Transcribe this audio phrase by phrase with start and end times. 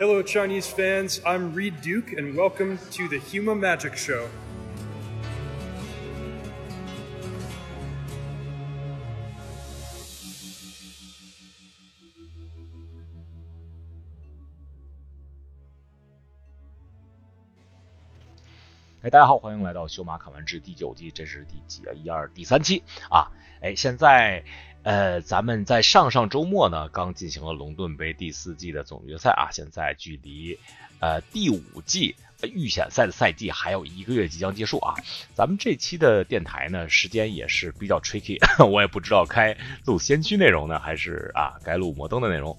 [0.00, 1.20] Hello, Chinese fans.
[1.24, 4.28] I'm Reed Duke, and welcome to the Huma Magic Show.
[19.04, 21.92] 哎，大家好，欢迎来到《修马看完之》第九季，这是第几啊？
[21.92, 23.28] 一二第三期啊！
[23.60, 24.42] 哎，现在
[24.82, 30.58] 呃，咱们在上上周末呢，刚进行了龙盾杯第四季的总决赛啊，现在距离
[31.00, 34.94] 呃第五季预选赛的赛季还有一个月即将结束啊。
[35.34, 42.58] 咱们这期的电台呢，时间也是比较 tricky， 我也不知道该录先驱内容呢，还是啊该录摩登的内容。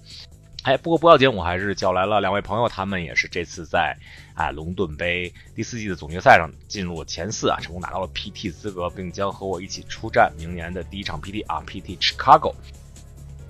[0.66, 3.96] 哎，不过不要紧，我还是叫来了两位朋友，他们也是这次在
[4.34, 12.52] 啊龙盾杯第四季的总决赛上进入了前四啊，成功拿到了 PT 资格，并将和我一起出战明年的第一场 PT 啊 PT Chicago。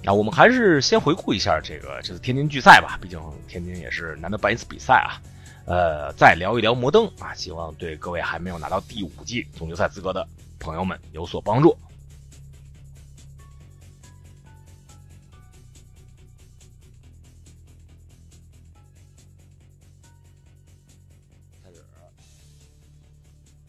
[0.03, 5.17] 那我们还是先回顾一下这个这次天津巨赛吧，毕竟天津也是难得办一次比赛啊。
[5.65, 10.29] 呃，再聊一聊摩登啊，希望对各位还没有拿到第五季总决赛资格的
[10.61, 11.75] 朋友们有所帮助。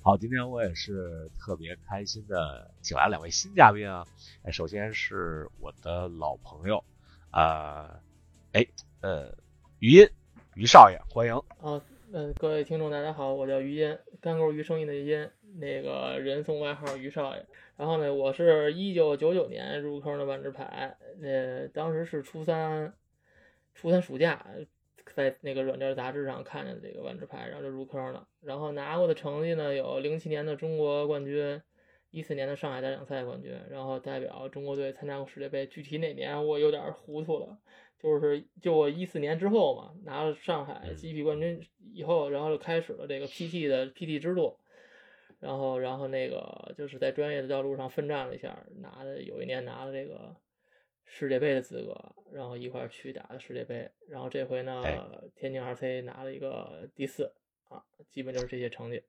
[0.08, 4.08] 好，今天我也是特别开心的，请来两位新嘉宾啊。
[4.54, 6.82] 首先是我的老朋友，
[7.30, 8.00] 啊，
[8.54, 8.66] 哎，
[9.02, 9.36] 呃，
[9.80, 10.10] 于音，
[10.56, 11.34] 于少爷，欢迎。
[11.60, 17.46] 啊，呃，各位听众大家好，我叫于音，干沟鱼生意的于音，那个人送外号于少爷。
[17.76, 22.94] 然后呢，我是一九九九年入坑的万智牌，呃，当时是初三，
[23.76, 24.46] 初三暑假。
[25.18, 28.28] 在那个软件杂志上看见这个万智牌，然后就入坑了。
[28.40, 31.60] 然后拿过的成绩呢，有零七年的中国冠军，
[32.12, 35.66] 一四年的上海大奖赛冠军，然后代表中国队参加过世界杯。
[35.66, 37.58] 具体哪年我有点糊涂了，
[37.98, 41.60] 就是就我一四年之后嘛，拿了上海 GP 冠军
[41.96, 44.56] 以后，然后就开始了这个 PT 的 PT 之路。
[45.40, 50.36] 然后，然后那个就是在专业的道路上奋战了一下，拿的有一年拿了这个。
[51.10, 54.84] 世界杯的资格，然后一块儿去打的世界杯，然后这回呢，
[55.36, 57.34] 天津 RC 拿了一个第四
[57.70, 57.82] 啊，
[58.12, 59.02] 基本就是这些成绩。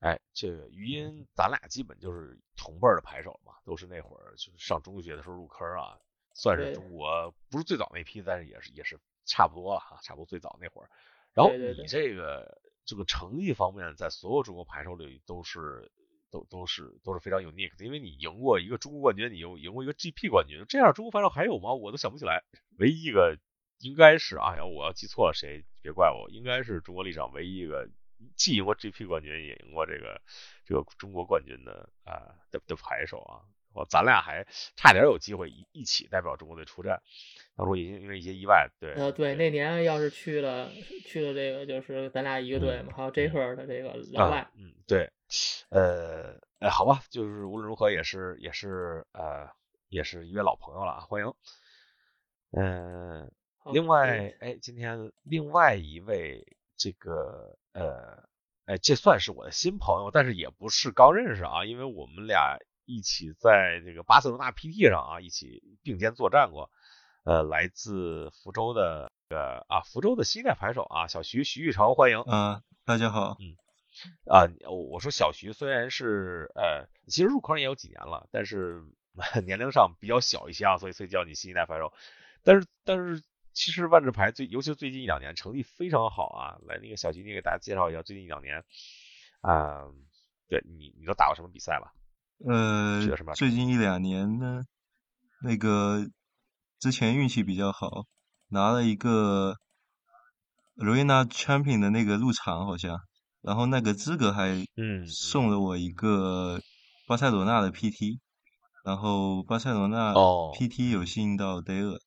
[0.00, 6.00] 哎，这个余音，咱俩基本就是同辈的牌手嘛，都是那会儿就是上中学的时候入坑啊，
[6.32, 10.90] 算是中国不是最早那批，但是也是也是差不多了哈，差不多最早那会儿。
[11.34, 15.92] 然后你这个这个成绩方面，在所有中国牌手里都是。
[16.34, 21.72] 都都是都是非常 unique 的，因为你赢过一个中国冠军，你赢赢过一个 GP 冠军，这样中国牌手还有吗？
[21.74, 22.42] 我都想不起来。
[22.76, 23.38] 唯一一个
[23.78, 27.88] 应该是啊，要我要记错了，谁别怪我，应该是中国历史上唯一一个
[28.34, 30.20] 既赢过 GP 冠军，也赢过这个
[30.66, 33.46] 这个中国冠军的啊的的牌手啊。
[33.72, 34.44] 我咱俩还
[34.76, 37.00] 差点有机会一一起代表中国队出战，
[37.56, 40.70] 当初因因为一些意外，对呃对，那年要是去了
[41.04, 45.08] 去了这个就是咱俩一个队嘛，还有 J 克的这个老外，嗯对。
[45.70, 49.48] 呃，哎，好吧，就是无论如何也是也是呃
[49.88, 51.32] 也是一位老朋友了啊，欢迎。
[52.52, 53.32] 嗯，
[53.72, 56.46] 另外，哎，今天另外一位
[56.76, 58.28] 这个呃，
[58.66, 66.70] 哎，这算是我的新朋友，但是也不是刚认识啊，因为我们俩一起在这个巴塞罗那 PT 上啊一起并肩作战过。
[67.24, 72.22] 呃，来自福州的呃啊福州的新一代牌手啊，小徐徐玉成，欢迎。
[72.26, 73.38] 嗯，大家好。
[73.40, 73.63] 嗯。
[74.26, 78.82] 啊，我说小徐虽然是呃，其实入坑也有几年了，但是
[79.46, 81.92] 年龄上比较小一些啊，所以所以叫你新一代牌手。
[82.42, 83.22] 但是但是
[83.52, 86.58] 其实万智牌最，尤其是最近一两年成绩非常好啊。
[86.66, 88.64] 来，那个小徐，你给大家介绍一下最近一两年
[89.40, 89.84] 啊，
[90.48, 91.92] 对你你都打过什么比赛了？
[92.46, 93.00] 呃，
[93.34, 94.64] 最近一两年呢，
[95.42, 96.04] 那个
[96.80, 98.06] 之前运气比较好，
[98.48, 99.54] 拿了一个
[100.76, 102.98] Arena Champion 的那个入场好像。
[103.44, 104.64] 然后那个资格还
[105.06, 106.58] 送了我一个
[107.06, 108.18] 巴塞罗那的 PT，
[108.84, 112.00] 然后巴塞罗那 PT 有幸到 d 尔，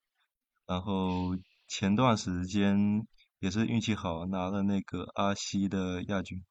[0.66, 1.38] 然后
[1.68, 3.06] 前段时间
[3.40, 6.44] 也是运气好拿了那个阿西的亚军。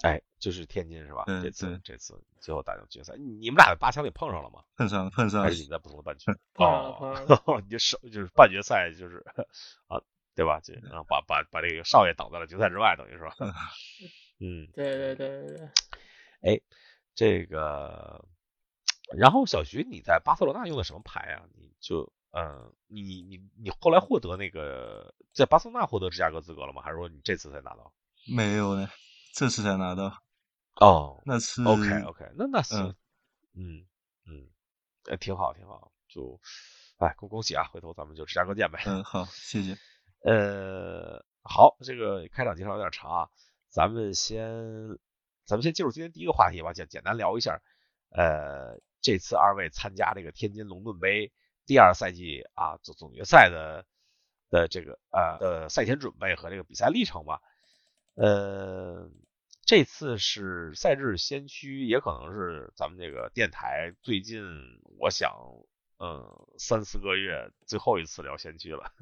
[0.00, 1.24] 哎，就是天津是吧？
[1.26, 4.62] 这次这次最后打进决赛，你们俩在八强里碰上了吗？
[4.76, 5.46] 碰上了，碰上了。
[5.46, 6.32] 还是你在不同的半区？
[6.54, 9.22] 哦， 你就少就是半决赛就是
[9.88, 10.00] 啊。
[10.38, 10.60] 对吧？
[10.60, 13.34] 就啊，把把把这个少爷挡在了决赛之外，等于是吧？
[14.38, 15.68] 嗯，对对对对对。
[16.42, 16.60] 哎，
[17.16, 18.24] 这个，
[19.16, 21.42] 然后小徐，你在巴塞罗那用的什么牌啊？
[21.56, 26.82] 你就，嗯，你你你后来获得那个在巴塞罗那获得芝加哥资格了吗？
[26.82, 27.92] 还是说你这次才拿到？
[28.32, 28.88] 没有呢，
[29.34, 30.22] 这次才拿到。
[30.76, 32.94] 哦，那是 OK OK，那那行，
[33.56, 33.84] 嗯
[34.24, 34.48] 嗯，
[35.06, 36.40] 呃，挺好挺好，就。
[36.98, 37.64] 哎，恭恭喜啊！
[37.72, 38.82] 回头咱们就芝加哥见呗。
[38.86, 39.76] 嗯，好，谢谢。
[40.28, 43.30] 呃，好，这个开场介绍有点长啊，
[43.70, 44.98] 咱们先，
[45.46, 47.62] 咱们先进入今天第一个话题吧，简简单聊一下，
[48.10, 51.32] 呃，这次二位参加这个天津龙盾杯
[51.64, 53.86] 第二赛季啊总总决赛的
[54.50, 57.40] 的这个呃的赛前准备和这个比赛历程吧。
[58.12, 59.10] 呃，
[59.64, 64.44] 这次是赛制先驱，也可能是咱们这个电台最近，
[64.98, 65.32] 我想。
[66.00, 68.92] 嗯，三四个月最后一次聊先驱了。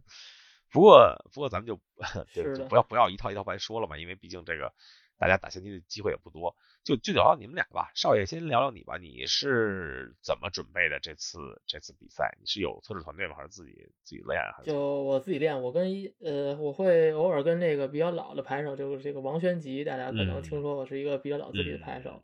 [0.76, 1.80] 不过，不过咱们就
[2.54, 4.70] 就不要不要一套一套白说了嘛，因为毕竟这个
[5.16, 6.54] 大家打先驱的机会也不多。
[6.84, 12.36] 就就聊聊你们俩吧，少爷先聊聊你吧，你是怎么准备的这次这次比赛？
[12.38, 13.34] 你是有测试团队吗？
[13.36, 14.38] 还是自己自己练？
[14.54, 15.62] 还是就我自己练？
[15.62, 22.22] 我跟一呃，我会偶尔跟那个比较老的牌手，就是这个王宣吉，大家可能听说过，是一个比较老资历的牌手。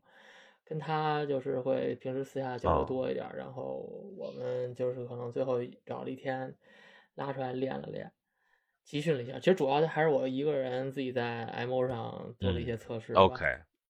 [0.64, 3.80] 跟他就是会平时私下交流多一点，然后
[4.16, 6.54] 我们就是可能最后找了一天
[7.14, 8.12] 拉出来练了练，
[8.84, 9.38] 集训了一下。
[9.38, 13.12] 其实主要的还是我一个人自己在 M O 上做了一些测试。
[13.14, 13.44] OK，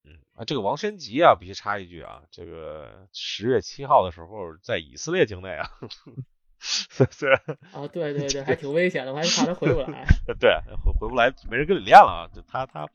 [0.04, 5.70] 嗯啊，这个王申吉啊，必须插一句啊，这个十月七号的时候在以色列境内啊，
[6.58, 7.40] 虽然
[7.72, 10.04] 啊，对对对，还挺危险的，我还怕他回不来。
[10.40, 10.54] 对，
[10.84, 12.88] 回回不来，没人跟你练了啊，就他他，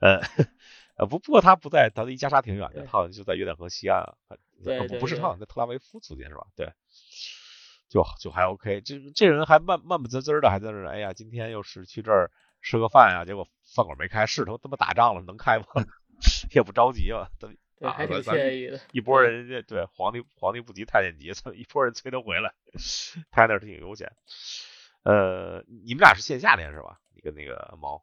[0.00, 0.20] 呃。
[0.98, 4.36] 呃不，不过他不在，他离加沙挺远的，他好像就在约旦河西岸啊。
[4.64, 6.44] 对，不是他好像在特拉维夫附近是吧？
[6.56, 6.72] 对，
[7.88, 8.80] 就就还 OK。
[8.82, 12.30] 这这人还慢慢不滋滋的，还在那哎呀，今天又是去这儿
[12.62, 15.64] 吃个饭呀，结果饭馆没开，是他他妈打仗了，能开吗？
[16.54, 17.56] 也不着急嘛，对，
[17.88, 18.80] 还挺惬意的。
[18.92, 22.52] 一波人家对皇帝皇帝不急太监急，一波人催他回来，
[23.30, 24.12] 他那儿挺悠闲。
[25.04, 26.98] 呃，你们俩是线下练是吧？
[27.14, 28.02] 你跟那个猫。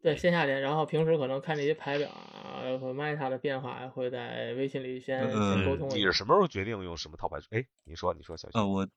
[0.00, 5.88] 对线下连，然后平时可能看这些排表啊和 Meta 的变化，会在微信里先先沟通。
[5.90, 7.38] 你是什么时候决定用什么套牌？
[7.50, 8.88] 哎，你说，你说，小呃，我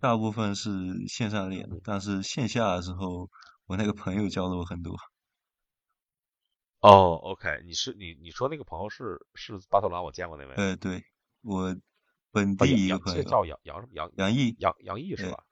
[0.00, 0.70] 大部分是
[1.06, 3.30] 线上练，但是线下的时候，
[3.66, 4.96] 我那个朋友教了我很多。
[6.80, 10.54] 哦，OK，你是你你说那个朋友是是巴特拉，我见过那位。
[10.56, 11.04] 呃，对，
[11.42, 11.76] 我
[12.32, 15.44] 本地一个朋友叫杨杨什么杨杨毅杨杨毅是吧？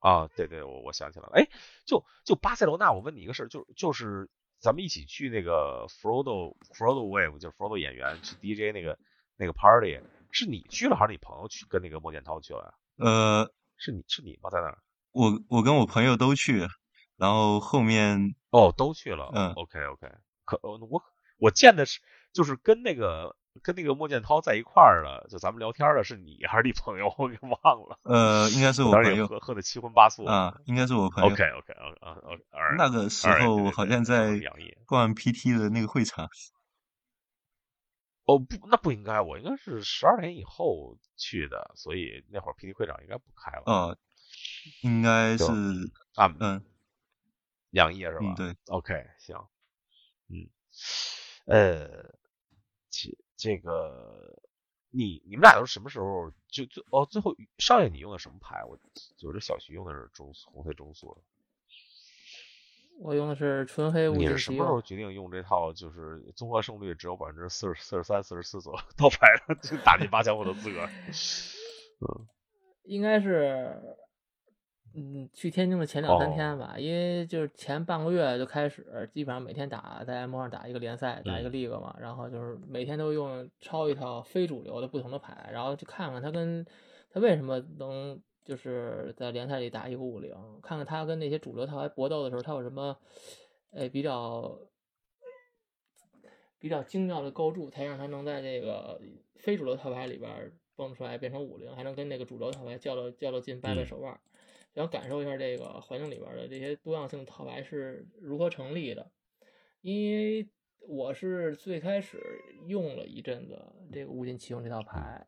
[0.00, 1.48] 啊，对对，我我想起来了，哎，
[1.86, 8.98] 就就巴塞罗那，我问你一个事儿，就就是咱们一起去那个 Frodo Frodo Wave，就是 Frodo 演员去 DJ 那个
[9.36, 10.00] 那个 party，
[10.30, 12.74] 是你去了还是你朋友去跟那个莫建涛去了？
[12.96, 14.50] 呃，是你是你吗？
[14.50, 14.78] 在那儿？
[15.12, 16.66] 我我跟我朋友都去，
[17.16, 20.10] 然后后面哦都去了，嗯，OK OK，
[20.44, 21.02] 可我
[21.38, 22.00] 我见的是
[22.32, 23.36] 就是跟那个。
[23.62, 27.12] 跟那个莫剑涛在一块儿的，就咱们聊天的是你还是你朋友？
[27.18, 27.98] 我给忘了。
[28.04, 29.26] 呃，应该是我朋友。
[29.26, 31.30] 喝喝的七荤八素啊，应该是我朋友。
[31.30, 32.42] OK OK 啊 OK！
[32.78, 34.40] 那个时候好像在
[34.86, 36.28] 逛 PT 的那个会场。
[38.24, 43.62] 哦不，那不应该，我应该是十二点以后去的，所以那会儿 PT 会场应该不开了。
[43.66, 43.98] 哦，
[44.82, 45.44] 应该是
[46.14, 46.62] 啊嗯，
[47.70, 48.34] 杨毅是吧？
[48.36, 49.36] 对，OK 行，
[50.28, 50.48] 嗯
[51.46, 52.14] 呃，
[52.88, 53.18] 其。
[53.40, 54.38] 这个，
[54.90, 57.06] 你你们俩都是什么时候就就哦？
[57.10, 58.62] 最后少爷你用的什么牌？
[58.64, 58.78] 我
[59.26, 61.16] 我这小徐用的是中红黑中速。
[63.00, 64.18] 我用的是纯黑无敌。
[64.18, 65.72] 你是什么时候决定用这套？
[65.72, 69.26] 就是综合胜率只有百分之四十四十三、四十四左右 套牌，
[69.62, 70.86] 就打进八强我的资格。
[72.04, 72.28] 嗯，
[72.82, 73.74] 应该是。
[74.92, 86.66] 嗯，去天津的前两三天吧，因为就是前半个月就开始，基本上每天打在 M 上打一个联赛，打一个 League 嘛，然后就是每天都用抄一套非主流的不同的牌，然后去看看他跟
[87.12, 92.96] 他为什么能就是在联赛里打一个五零，看看他跟那些主流套牌搏斗的时候，他有什么
[93.72, 94.58] 哎比较
[96.58, 99.00] 比较精妙的构筑，才让他能在这个
[99.36, 104.18] 非主流套牌里边蹦出来变成五零，还能跟那个主流套牌较了较了劲掰掰手腕。
[104.74, 109.10] 想感受一下这个环境里边的这些多样性套牌是如何成立的，
[109.80, 110.48] 因为
[110.80, 112.18] 我是最开始
[112.66, 113.60] 用了一阵子
[113.92, 115.26] 这个物尽其用这套牌，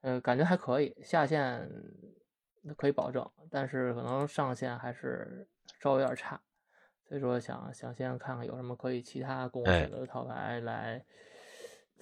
[0.00, 1.70] 呃，感觉还可以，下限
[2.76, 5.48] 可以保证，但是可能上限还是
[5.80, 6.40] 稍微有点差，
[7.08, 11.04] 所以说想想先看看有什么可以其他供我选择的套牌来。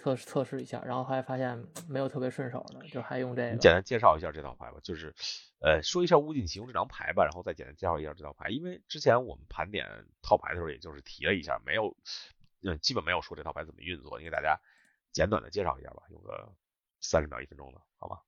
[0.02, 3.50] 测试测试一下，然后还发现没有特别顺手的，就还用这个。
[3.50, 5.14] 你简单介绍一下这套牌吧，就是，
[5.60, 8.48] 呃，说一下物尽其用这张牌吧，然后再简单介绍一下这套牌。
[8.48, 9.86] 因为之前我们盘点
[10.22, 11.96] 套牌的时候，也就是提了一下，没有，
[12.62, 14.18] 呃，基本没有说这套牌怎么运作。
[14.18, 14.58] 你给大家
[15.12, 16.52] 简短的介绍一下吧，用个
[17.00, 18.22] 三十秒一分钟的，好吧？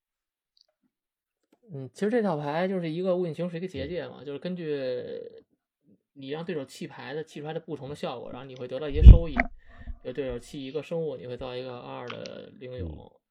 [1.73, 5.45] 嗯，其实这套牌就是一个物尽其用是一个结界嘛，就是根据
[6.12, 9.35] 你让对手弃牌的弃出来的不同的效果，然后你会得到一些收益。
[10.05, 12.91] 就对手弃一个生物，你会造一个二的灵勇；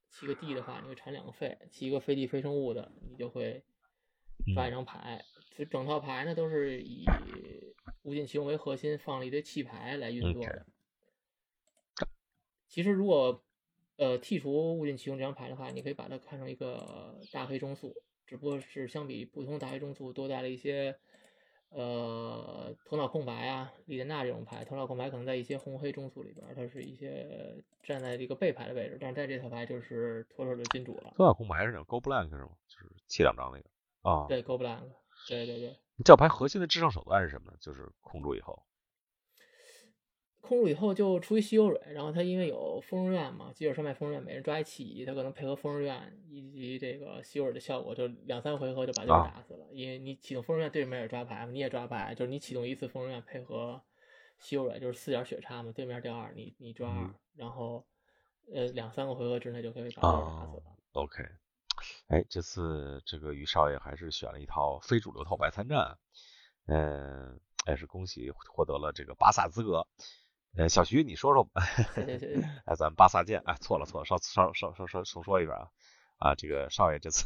[0.09, 3.61] 弃个地的话，你会产两个费；弃一个飞地非生物的，你就会
[4.55, 5.23] 发一张牌。
[5.55, 7.05] 这整套牌呢，都是以
[8.03, 10.65] 无尽奇用为核心，放了一堆弃牌来运作的。
[12.67, 13.43] 其实如果
[13.97, 17.93] 呃剔除无尽奇用这张牌的话，你可以把它看成一个大黑中速，
[18.25, 20.97] 只不过是相比普通大黑中速多带了一些。
[21.73, 31.13] 呃，头脑空白啊，李莲娜这种牌，头脑空白可能在一些红黑中速里边，它是一些站在这个背牌的位置，但是在这套牌就是妥妥的金主了。
[31.15, 32.49] 头脑空白是那种 Go Blank 是吗？
[32.67, 33.69] 就是弃两张那个
[34.01, 34.25] 啊？
[34.27, 34.91] 对，Go Blank，
[35.27, 35.75] 对对对。
[36.03, 37.57] 这牌核心的制胜手段是什么呢？
[37.59, 38.63] 就是控住以后。
[40.41, 49.67] 控住以后就出一稀有蕊，然后他因为有疯人院嘛，基尔山脉疯人院，每人抓一起义，他可能配合疯人院以及这个稀有蕊的效果，就两三回合就把对手打死了。
[49.71, 53.79] 因为你启动疯人院，对面也抓牌嘛，你也抓牌，就是你启动一次疯人院配合
[54.39, 57.85] 稀有蕊，就是四点血差嘛，对面掉二，你你抓二，然后
[58.51, 60.63] 呃两三个回合之内就可以把对手打死了。
[60.93, 61.23] OK，
[62.07, 65.97] 哎，这次这个于少爷还是选了一套非主流套牌参战，
[66.67, 69.87] 嗯，也是恭喜获得了这个巴萨资格。
[70.57, 71.61] 呃，小徐，你说说吧。
[72.65, 73.41] 哎，咱们巴萨见。
[73.45, 75.69] 哎，错了错了，稍稍稍稍稍重说一遍啊。
[76.17, 77.25] 啊，这个少爷这次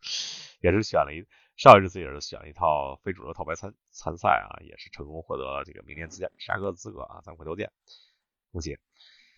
[0.60, 1.24] 也是选了一，
[1.56, 7.20] 少爷这次也是选了一套非主流套牌参参赛啊，也是成功获得了这个明年芝加芝加哥的资格啊。
[7.24, 7.70] 咱回头见，
[8.50, 8.78] 恭喜。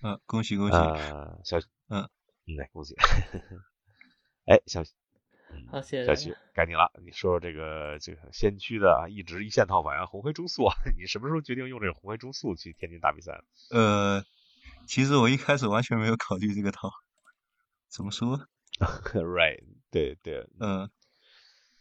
[0.02, 0.74] 嗯，恭喜恭喜。
[0.74, 2.08] 呃，小嗯
[2.46, 2.96] 嗯，来恭喜。
[4.48, 4.82] 哎，小。
[5.70, 6.90] 好，谢谢小徐，该你了。
[7.04, 13.42] 你说说这个这个先驱的啊一直一线套牌啊，红黑中速啊， 你什么时候决定用这个红黑中速去天津打比赛？
[13.70, 14.24] 呃，
[14.86, 16.90] 其实我一开始完全没有考虑这个套，
[17.90, 18.40] 怎么说？
[19.12, 20.90] Right，对对，嗯，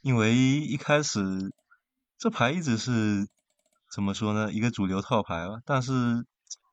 [0.01, 1.21] 因为一开始
[2.17, 3.29] 这牌一直是
[3.89, 4.51] 怎么说呢？
[4.51, 5.93] 一个主流套牌吧，但是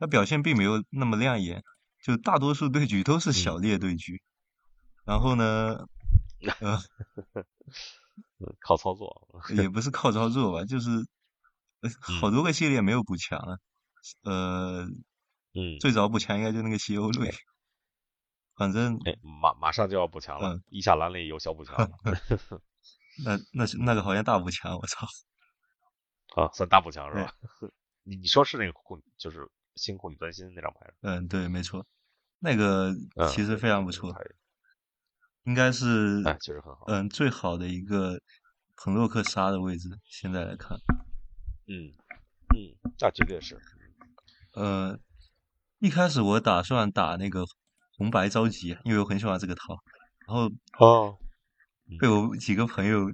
[0.00, 1.62] 它表现并没有那么亮眼，
[2.02, 4.20] 就大多数对局都是小劣对局，
[5.04, 5.87] 然后呢？
[8.38, 10.90] 嗯，靠操作也不是靠操作吧，就是
[12.20, 13.58] 好多个系列没有补强啊。
[14.25, 14.84] 呃，
[15.54, 17.32] 嗯，最早补强应该就那个西欧瑞，
[18.56, 21.75] 反正哎，马马上就要补强了，一下蓝里有小补强。
[23.25, 25.06] 那那是那个好像大补强，我操！
[26.37, 27.32] 啊，算大补强是吧？
[28.02, 30.92] 你你说是那个控，就是新控女专心那张牌？
[31.00, 31.87] 嗯，对，没错，
[32.40, 32.92] 那个
[33.32, 34.14] 其实非常不错。
[35.44, 36.84] 应该是，哎，确实很好。
[36.88, 38.18] 嗯，最好的一个
[38.76, 40.78] 彭洛克杀的位置，现在来看，
[41.66, 41.92] 嗯
[42.54, 43.60] 嗯，那绝对是。
[44.54, 44.98] 呃，
[45.80, 47.44] 一开始我打算打那个
[47.96, 49.76] 红白着急，因为我很喜欢这个套，
[50.26, 51.18] 然后哦，
[51.98, 53.12] 被我几个朋友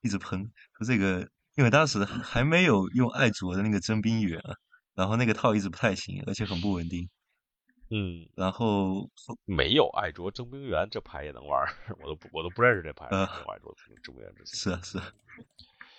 [0.00, 4.40] 一直喷说这个，因为当时还没有用艾卓的那个征兵员，
[4.94, 7.08] 然后那个套一直不太行，而且很不稳定。
[7.90, 9.08] 嗯，然后
[9.44, 11.64] 没有爱卓征兵员这牌也能玩，
[12.00, 13.06] 我都不我都不认识这牌。
[13.10, 15.00] 呃，爱卓征兵员之前是啊是，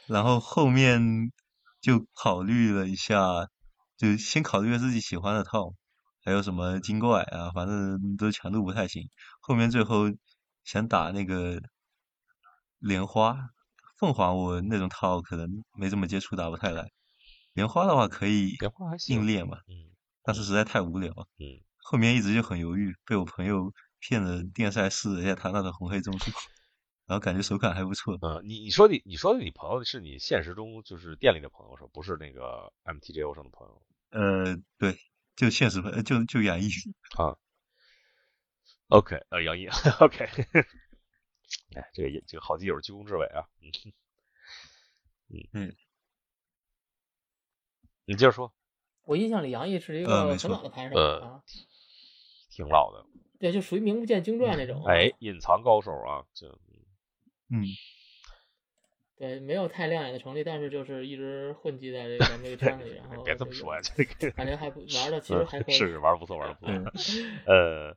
[0.07, 1.31] 然后后面
[1.79, 3.47] 就考虑了一下，
[3.95, 5.73] 就先考虑了自己喜欢的套，
[6.25, 9.09] 还有什么精怪啊，反正都强度不太行。
[9.39, 10.05] 后面最后
[10.65, 11.61] 想打那个
[12.79, 13.37] 莲花
[13.97, 16.91] 凤凰，我那种套可能没怎么接触，打不太来。
[17.53, 18.55] 莲花的话可以
[19.07, 21.61] 硬练嘛，嗯，但是实在太无聊，嗯。
[21.89, 26.31] 后面一直就很犹豫，被我朋友骗了电赛试了一下他那的红黑中速，
[27.05, 28.17] 然后感觉手感还不错。
[28.21, 33.81] 嗯，你你说你你说的你朋友是你现实中就是店里的朋友是不是那个 MTGO 上的朋友？
[34.09, 34.99] 呃，对，
[35.37, 36.67] 就现实朋，就就杨毅
[37.15, 37.37] 啊。
[38.89, 39.67] OK，呃，杨毅，
[40.01, 40.25] OK。
[41.73, 43.47] 哎，这个这个好基友居功至伟啊。
[43.61, 43.71] 嗯
[45.29, 45.75] 嗯嗯，
[48.03, 48.53] 你接着说。
[49.03, 51.41] 我印象里杨毅是一个很老的牌手啊。
[52.57, 53.05] 挺老的，
[53.39, 54.83] 对，就属于名不见经传那种。
[54.85, 56.47] 哎，隐藏高手啊，就，
[57.51, 57.61] 嗯，
[59.15, 66.73] 对，没有太亮眼的成绩，但是就是一直混迹在这咱们这个圈里，然 后别这么说呀，这个感觉还不玩的，其实还可以，是玩的不错，玩的不错。
[67.45, 67.95] 呃，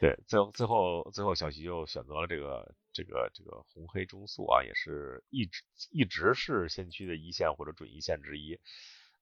[0.00, 5.62] 对，最后最后最后，小徐就选择了这个这个这个红黑中速啊，也是一直
[5.92, 8.58] 一直是先驱的一线或者准一线之一。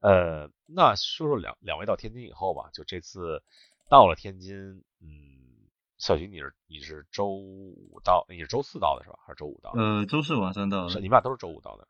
[0.00, 3.43] 呃，那说说两两位到天津以后吧，就这次。
[3.88, 9.18] 到了天津，嗯，小徐，你是你是周五到，你是周四到的是吧？
[9.26, 9.71] 还是周五到？
[9.73, 10.90] 呃，周四晚上到的。
[10.90, 11.88] 是，你们俩都是周五到的。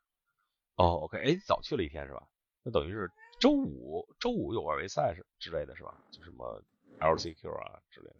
[0.75, 2.25] 哦，OK，哎，早去了一天是吧？
[2.63, 6.01] 那等于是周五，周五有外围赛是之类的是吧？
[6.11, 6.63] 就什么
[6.99, 8.15] LCQ 啊之类的。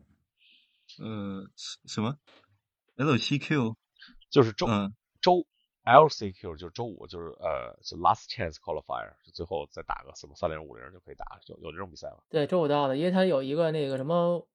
[1.05, 1.49] 呃，
[1.87, 2.17] 什么
[2.97, 3.75] LCQ？
[4.29, 5.47] 就是周嗯周。
[5.89, 12.17] LCQ 就是周五，就是呃，就 Last Chance Qualifier，就最后再打个什么三零五零就可以打，就有这种比赛吗？
[12.29, 14.45] 对，周五到的，因为它有一个那个什么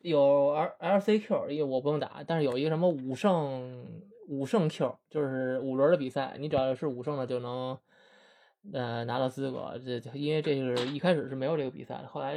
[0.00, 3.86] 有 L L C Q，因为我不用打，但是有一个什么五胜
[4.28, 7.78] 五胜 Q，就是五轮的比赛，你只要是五胜的就能
[8.72, 9.78] 呃拿到资格。
[9.84, 12.34] 这因为这是一开始是没有这个比赛的，后来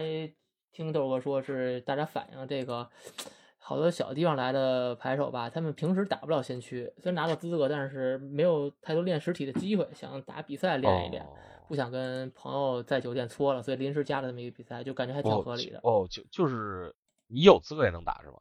[0.72, 2.90] 听豆哥说是大家反映这个
[3.64, 11.26] 好多小地方来的牌手吧，他们平时打不了先驱，虽然拿到资格，但是没有太多练实体的机会，想打比赛练一练。
[11.68, 15.80] 不想跟朋友在酒店搓了，所以临时加了这么一个比赛，就感觉还挺合理的。
[15.84, 16.94] 哦，就就是
[17.28, 18.40] 你有资格也能打是吗？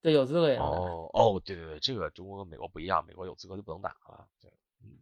[0.00, 0.78] 对，有资格也能打。
[0.78, 4.26] 哦哦，对对对，这个中国跟美国不一样，美国有资格就不能打了。
[4.40, 4.50] 对，
[4.82, 4.96] 嗯。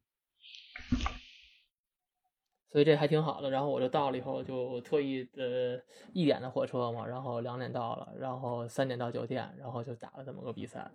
[2.73, 3.50] 所以这还挺好的。
[3.50, 5.79] 然后我就到了以后，就特意呃
[6.12, 10.91] 一点的火车嘛，然后两点到了，然后三点到酒店，然后就打了这么个比赛。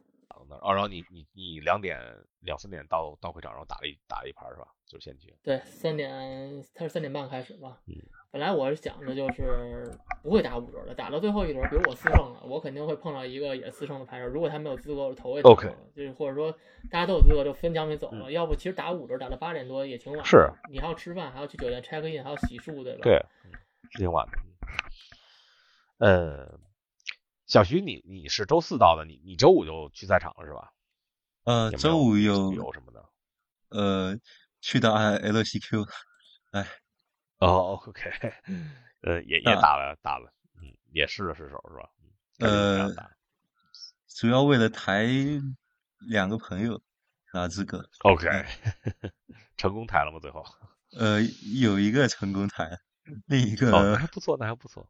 [0.62, 2.00] 哦，然后你你你两点
[2.42, 4.68] 两三点到到会场，然后打了一打了一盘是吧？
[4.86, 5.36] 就是先去。
[5.44, 7.78] 对，三点他是三点半开始嘛。
[7.88, 7.96] 嗯。
[8.30, 9.90] 本来我是想着就是
[10.22, 14.28] 不会打五轮的，打到最后一轮，比如我四胜了，我肯定会碰到一个也四胜的牌手。
[14.28, 15.74] 如果他没有资格，我投也投 OK。
[15.96, 16.52] 就是或者说
[16.92, 18.32] 大家都有资格，就分奖品走了。
[18.32, 20.26] 要不其实打五轮打到八点多也挺晚。
[20.26, 20.50] 是。
[20.70, 23.00] 你还要吃饭，还要去酒店 check in，还要洗漱，对吧？
[23.02, 23.26] 对，
[23.92, 24.38] 是挺晚的。
[26.00, 26.60] 呃，
[27.48, 30.74] 小徐，你你是周四到的，你你周五就去赛场了是吧？
[31.46, 33.06] 呃，周五有有什么的？
[33.70, 34.18] 呃，
[34.60, 35.86] 去的 L C Q，
[36.52, 36.68] 哎，
[37.40, 38.10] 哦，OK，
[39.02, 41.90] 呃，也也打了打了，嗯，也试了试手是吧？
[42.40, 42.94] 呃，
[44.16, 45.08] 主要为了抬
[46.10, 46.82] 两个朋友
[47.34, 48.28] 拿资格，OK，
[49.56, 50.20] 成功抬了吗？
[50.20, 50.44] 最后？
[50.98, 51.22] 呃，
[51.62, 52.70] 有一个成功抬，
[53.28, 54.90] 另一个哦还不错，那还不错，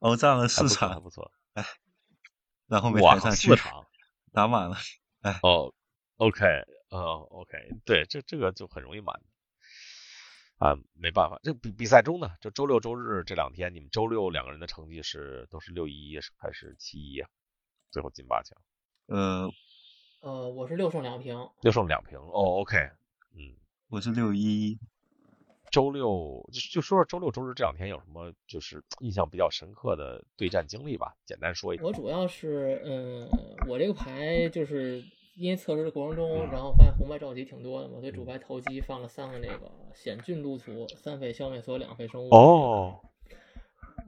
[0.00, 1.64] 哦，占了四场，还不错，哎，
[2.66, 3.86] 然后没抬上去，四场
[4.32, 4.76] 打满了。
[5.20, 5.72] 哎哦
[6.16, 6.44] ，OK，
[6.88, 6.98] 呃
[7.30, 9.20] ，OK，对，这这个就很容易满
[10.58, 11.38] 啊，没办法。
[11.42, 17.28] 这比比赛中呢，就周六周日这两天，你们周六两个人的成绩是都是六一一还是七一啊？
[17.90, 18.56] 最后进八强。
[19.06, 19.50] 呃
[20.20, 21.50] 呃，我是六胜两平。
[21.60, 22.78] 六胜两平，哦，OK，
[23.34, 23.56] 嗯，
[23.88, 24.78] 我是六一。
[25.72, 31.82] 周六就就说说周六周日这两天有什么就是印象比较深刻的对战经历吧，简单说一下。
[31.82, 33.26] 我主要是嗯，
[33.66, 35.02] 我这个牌就是
[35.34, 42.28] 因为测试的过程中，然后发现红白召集挺多的嘛，所以主牌投机放了三个那个险峻路途，三费消灭所有两费生物。
[42.34, 43.00] 哦。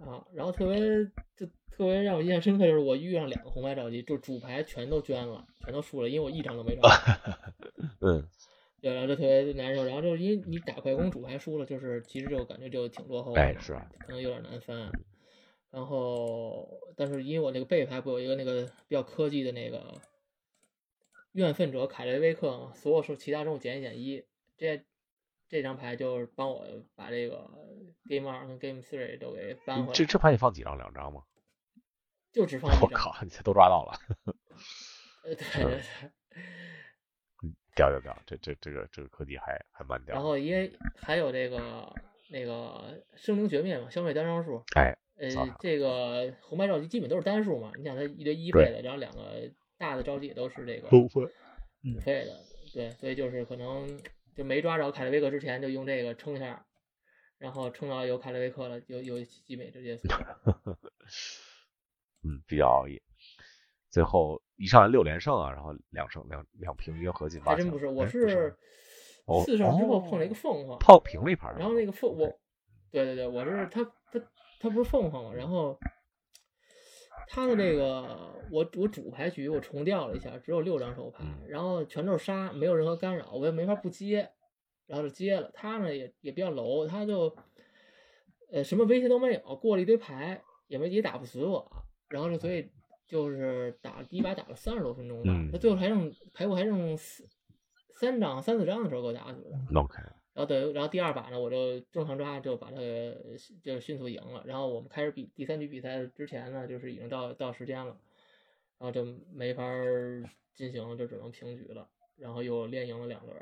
[0.07, 0.79] 啊，然后特别
[1.35, 6.90] 就特别让我印象深刻就是我遇上两个红白召集，就主牌全都捐了，全都输了，因为我一张都没抓。
[8.03, 8.29] 嗯。
[8.85, 14.92] 对，然后就特别难受，然后就是因为你打快攻主牌输了，就是其实就感觉就挺落后的，是可能有点难翻。
[15.70, 20.03] 然后，但是因为我那个背牌不有一个那个比较科技的那个
[21.33, 24.23] 怨愤者凯雷威克嘛，所有是其他生物减一减一，
[24.59, 24.85] 这
[25.49, 27.51] 这张牌就是帮我把这个
[28.07, 29.92] Game 二跟 Game Three 都给翻回来。
[29.94, 30.77] 这这牌你放几张？
[30.77, 31.23] 两张吗？
[32.33, 32.83] 就只 放一张。
[32.83, 33.99] 我靠，你都抓到了。
[35.25, 35.81] 呃，对对对。
[37.74, 38.22] 屌屌屌！
[38.26, 40.14] 这这这个这个科技还还蛮屌。
[40.14, 41.92] 然后因为还有这个
[42.30, 44.62] 那个生灵绝灭嘛，消灭单双数。
[44.76, 45.28] 哎，呃，
[45.60, 47.72] 这个红白召集基本都是单数嘛。
[47.76, 51.08] 你想它一堆一费的，然后两个大的召集也都是这个五
[52.00, 52.40] 费的，
[52.72, 54.00] 对，所以就是可能
[54.34, 56.64] 就没抓着凯勒维克之前就用这个撑一下，
[57.38, 60.08] 然后撑到有凯勒维克了，有有几美直接死。
[62.22, 63.02] 嗯，比较熬夜。
[63.94, 67.59] 最后一上来六连胜啊，然后两胜两两平约合进八强。
[67.59, 68.52] 还真不是，我是
[69.44, 71.57] 四胜之后碰了一个凤凰，套平了一盘。
[71.57, 72.26] 然后那个凤我，
[72.90, 74.20] 对对对，我是他他
[74.59, 75.78] 他不是凤凰嘛，然后
[77.28, 84.28] 他的那个我我主牌局我重调了一下，只有六张手牌，然后全都是杀，没有任何干扰，我也没法不接，
[84.88, 85.52] 然后就接了。
[85.54, 87.33] 他呢也也比较楼，他就
[88.50, 91.70] 呃什么威胁都没有，过了一堆牌也没也打不死我，
[92.09, 92.68] 然后就所以。
[93.07, 97.29] 就是打第一把打了三十多分钟吧，他最后还剩排骨还剩四
[97.93, 99.79] 三张三四张的时候给我打死的。
[99.79, 99.97] OK。
[100.33, 102.79] 然后等，然后第二把呢，我就正常抓就把他
[103.62, 104.43] 就迅速赢了。
[104.45, 107.97] 然后我们开始比第三局比赛之前呢，就是已经到到时间了，
[108.79, 109.62] 然后就没法
[110.53, 111.88] 进行，就只能平局了。
[112.17, 113.37] 然后又连赢了两轮，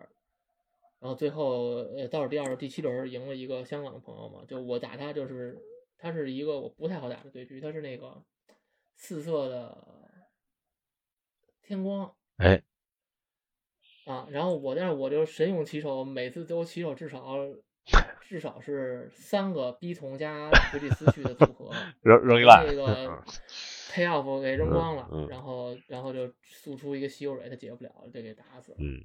[0.98, 5.59] 然后最后呃倒数第二第七轮赢了一个香港的朋友嘛，就我打他就是
[5.96, 8.22] 他是一个我不太好打的对局，他是那个。
[8.94, 9.76] 四色的
[11.62, 12.62] 天光，哎，
[14.05, 17.37] 啊，然后我但是我就神勇骑手，每次都骑手至少
[18.28, 21.70] 至少是三个 B 从加弗里斯去的组合，
[22.02, 23.22] 扔扔一烂， 这个
[23.90, 28.78] pay off 给扔光了，然后然后就速出一个稀有蕊，他解不了，就给打死了。
[28.81, 29.05] 嗯，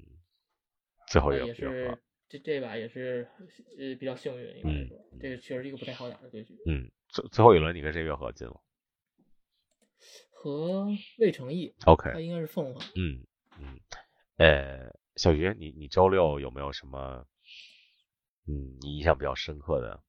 [1.07, 1.97] 最后也是
[2.29, 3.27] 这这把也是
[3.77, 6.57] 呃比较幸运，应该说这个确实一个不太好打的对局。
[6.65, 8.61] 嗯，最最后一轮你跟谁约合进了？
[10.31, 11.73] 和魏成义。
[11.85, 12.83] OK，他应该是凤凰。
[12.95, 13.25] 嗯
[13.59, 13.79] 嗯，
[14.37, 17.25] 呃，小鱼，你你周六有没有什么
[18.47, 20.01] 嗯你印象比较深刻的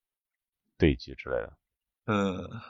[0.76, 1.58] 对局之类的？
[2.04, 2.62] 呃，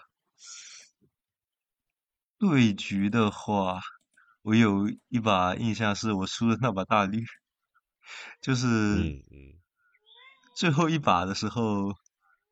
[2.38, 3.80] 对局的话，
[4.42, 7.24] 我有一把印象是我输的那把大绿，
[8.40, 9.60] 就是嗯嗯
[10.56, 11.92] 最后一把的时候，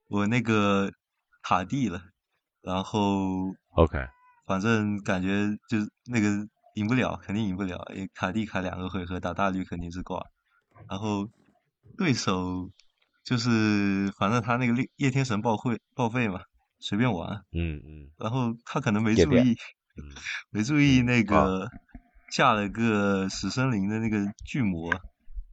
[0.09, 0.93] 我那个
[1.43, 2.03] 卡地了，
[2.61, 3.99] 然后，OK，
[4.47, 10.25] 反正感觉就那个赢不了，肯定赢不了，因为卡地卡两个回合打大绿肯定是挂，
[10.89, 11.29] 然后
[11.99, 12.71] 对手
[13.25, 16.41] 就是反正他那个叶叶天神报会报废嘛，
[16.79, 18.11] 随便玩，嗯嗯。
[18.19, 19.57] 然后他可能没注意，
[19.97, 20.15] 嗯
[20.51, 21.69] 没注意那啊个
[22.31, 24.93] 下了个死森林的那个巨魔，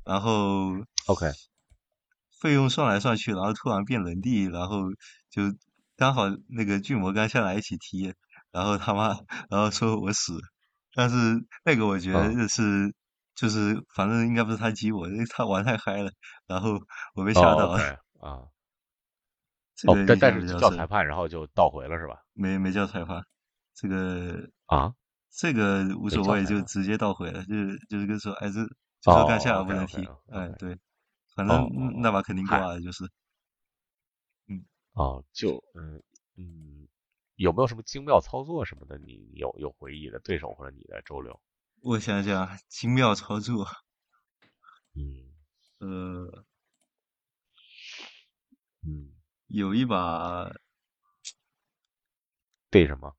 [0.06, 0.74] 然后
[1.08, 1.32] ，OK，
[2.42, 4.92] 费用算来算去，然后突然变人地，然后
[5.30, 5.44] 就
[5.96, 8.14] 刚好那个巨魔刚下来一起踢，
[8.54, 9.10] 然后他妈，
[9.50, 10.40] 然后说我死，
[10.94, 11.16] 但是
[11.66, 12.94] 那个我觉嗯得是、
[13.36, 16.12] 就是反正应该不是他激我，因为他玩太嗨了，
[16.48, 16.80] 然后
[17.16, 17.78] 我被吓哦到了
[18.22, 18.48] 啊，
[19.76, 20.86] 这个哦，但但是叫裁。
[20.88, 22.16] 判，然后就倒回了是吧？
[22.34, 23.24] 没没叫裁判，
[23.74, 24.94] 这个啊，
[25.32, 28.64] 这个无所谓，就直接倒回了，就是就是跟说，哎，这
[29.02, 30.78] 就说干下哦不能踢哎对，
[31.36, 33.04] 反哦正哦那把肯定嗨挂了，就是。
[34.48, 34.64] 嗯。
[34.94, 36.02] 哦，就嗯。
[36.36, 36.83] 嗯，
[37.36, 38.98] 有没有什么精妙操作什么的？
[38.98, 41.40] 你你有有回忆的对手或者你的周六？
[41.82, 43.68] 我想想，精妙操作，
[44.96, 45.34] 嗯
[45.80, 46.46] 呃，
[48.88, 49.12] 嗯，
[49.48, 50.50] 有一把
[52.70, 53.16] 对什么？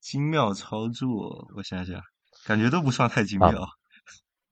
[0.00, 2.02] 精妙操作，我想想，
[2.44, 3.68] 感觉都不算太精啊妙。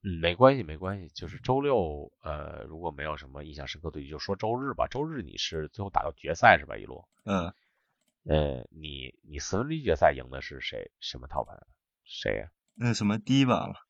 [0.03, 1.09] 嗯，没关系，没关系。
[1.09, 4.87] 就是周六，呃，如果没有什么印象深刻对局，就说周日吧。
[4.87, 6.77] 周日你是最后打到决赛是吧？
[6.77, 7.53] 一路，嗯，
[8.23, 10.91] 呃，你你四分之一决赛赢的是谁？
[10.99, 11.53] 什么套牌？
[12.03, 13.87] 谁呀、那什么第一把了，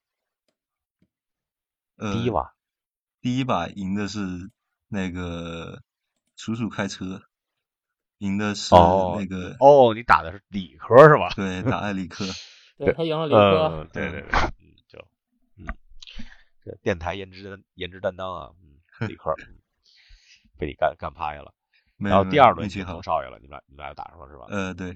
[1.97, 2.55] 呃，第一把
[3.19, 4.19] 第一把赢的是
[4.87, 5.83] 那个
[6.35, 7.23] 楚楚开车，
[8.19, 11.29] 赢的是哦那个、哦，你打的是理科是吧？
[11.35, 12.25] 对打的理科，
[12.77, 15.07] 对他赢了理科，嗯，对对对，嗯，就
[15.57, 15.65] 嗯，
[16.63, 19.59] 这电台颜值担颜值担当啊，嗯，理科，嗯，
[20.59, 21.53] 被你干干趴下了。
[22.09, 22.69] 然后没有第二轮你
[23.03, 24.45] 少爷了，你们俩你们俩打上了是吧？
[24.49, 24.95] 呃，对，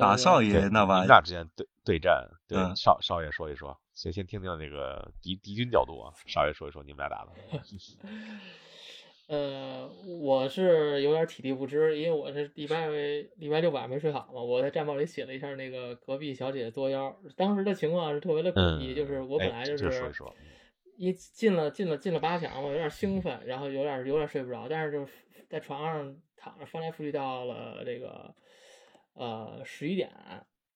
[0.00, 7.32] 打少对爷那把你们俩之间对对战，对嗯少少爷说一说，先先听听那个敌敌军角度啊，少爷说一说你们俩打的，
[9.28, 9.88] 呃，
[10.20, 12.86] 我是有点体力不支，因为我是礼拜
[13.36, 20.32] 礼拜六晚上没睡好嘛，我在战报里写了一下那个隔壁小姐姐作妖，当时的情况是特别的诡异，嗯，就是我本来哎就是这说一说，
[20.96, 25.12] 一进了进了进了八强，我有点兴奋，然后有点有点睡不着，但是就是
[25.48, 28.34] 在床上躺着翻来覆去到了这个
[29.14, 30.10] 呃十一点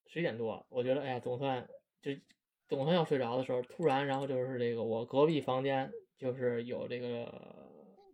[0.06, 1.66] 十一点多，我觉得哎呀总算
[2.02, 2.12] 就
[2.68, 7.32] 总算要睡着的时候，突然然后就是这个我隔壁房间就是有这个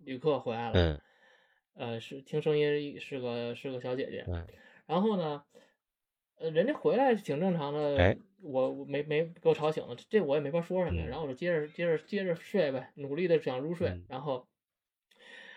[0.05, 1.01] 旅客回来了，嗯。
[1.79, 4.47] 呃是听声音是个是个小姐姐，嗯。
[4.87, 5.45] 然后呢，
[6.39, 11.09] 呃，人家回来挺正常的，哎我我没没给我吵醒了，这我也没法说什么，嗯。
[11.09, 14.05] 然后我就接着接着接着睡呗，努力的想入睡，嗯。
[14.09, 14.47] 然后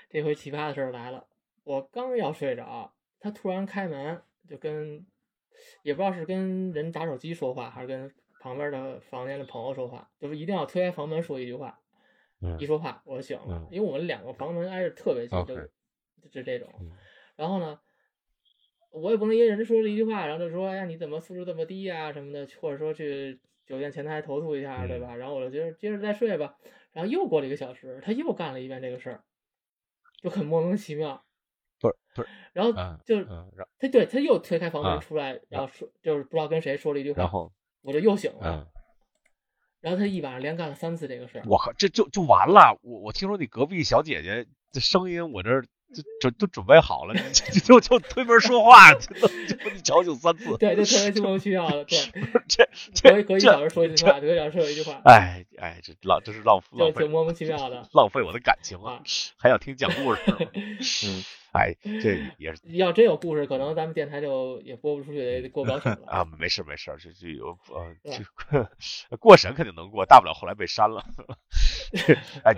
[0.10, 1.28] 这回奇葩的事儿来了，
[1.64, 5.06] 我刚要睡着，他突然开门，就跟
[5.84, 11.80] 也不知道是跟人打手机说话，还是跟旁边的房间的朋友说话，就是一定要推开房门说一句话，
[12.42, 12.58] 嗯。
[12.58, 13.68] 一说话我就醒了，嗯。
[13.70, 16.74] 因为我们两个房门挨着特别近，就就就这种。
[16.80, 16.92] 嗯。
[17.36, 17.80] 然后呢，
[18.92, 25.16] 我也不能因为人家说了一句话，然后就说哎呀你怎么素质这么低呀、什么的，或者说去酒店前台投诉一下，对嗯吧？
[25.16, 26.56] 然后我就接着接着再睡吧。
[26.92, 29.24] 然后又过了一个小时，他又干了一遍这个事儿，
[30.22, 31.24] 就很莫名其妙。
[31.80, 33.24] 不是不是，然后嗯就
[33.78, 38.40] 他对他又推开房啊门出来，然后说就是不知道跟谁说了一句话，然后我就又醒了。
[38.42, 38.68] 嗯，
[39.80, 41.44] 然后他一晚上连干了三次这个事儿。
[41.48, 47.22] 我靠，这就就完了，我我听说你隔壁小姐姐这声音，我这儿就准都准备好了，你
[47.62, 51.98] 就就就推门说话，就就就把你吵醒三次，对，就特别莫名其妙的，对，
[52.48, 57.88] 这隔一隔一这小时说一句话，隔一小时说一句话，哎哎，这浪这是浪就浪费挺莫名其妙的。
[57.94, 59.04] 浪费我的感情啊啊！
[59.38, 60.38] 还想听讲故事吗？
[61.06, 61.24] 嗯，
[61.54, 66.28] 哎，这也是要真有故事，可能咱们电台就也播不出去，得过不了审了啊，。
[66.38, 71.04] 没事没事，这这有呃过审肯定能过，大不了后来被删了。
[72.44, 72.54] 哎，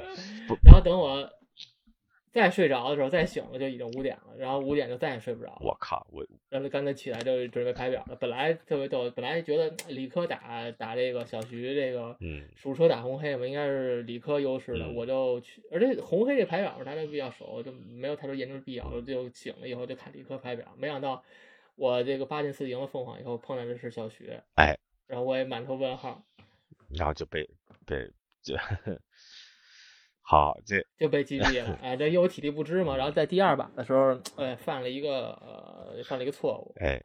[0.47, 1.29] 不然后等我
[2.31, 5.57] 再睡着的时候，再醒了就已经五点了，然后五点就再也睡不着。
[5.61, 8.15] 我靠，我然后刚才起来就准备排表了。
[8.15, 20.73] 本来特别逗，本来觉得理科打打这个小徐这个嗯数车打红黑嘛，应该是理科优势的，嗯我就去，而且红黑这排表大家比较熟，就没有太多研究必要，就醒了以后就看理科排表。
[20.77, 21.21] 没想到
[21.75, 26.23] 我这个八进四赢了凤凰以后，碰到的是小徐，哎，然后我也满头问号，
[26.95, 27.49] 然后就被
[27.85, 28.09] 被
[28.41, 28.55] 就。
[30.31, 31.77] 好，这就被击毙了。
[31.81, 37.03] 哎，这因为我体力不支嘛，然后在第二把的时候，哎，犯了一个呃，犯了一个错误，哎，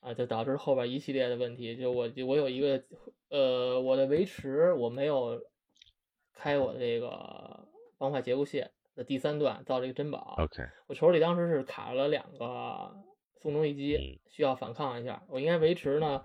[0.00, 1.74] 啊，就导致后边一系列的问题。
[1.74, 2.84] 就我，我有一个
[3.30, 5.40] 呃，我的维持我没有
[6.34, 10.34] 开我的这个方块结构线的第三段造这个珍宝。
[10.36, 12.94] OK，我手里当时是卡了两个
[13.40, 15.22] 宋中一击，需要反抗一下。
[15.28, 16.22] 我应该维持呢。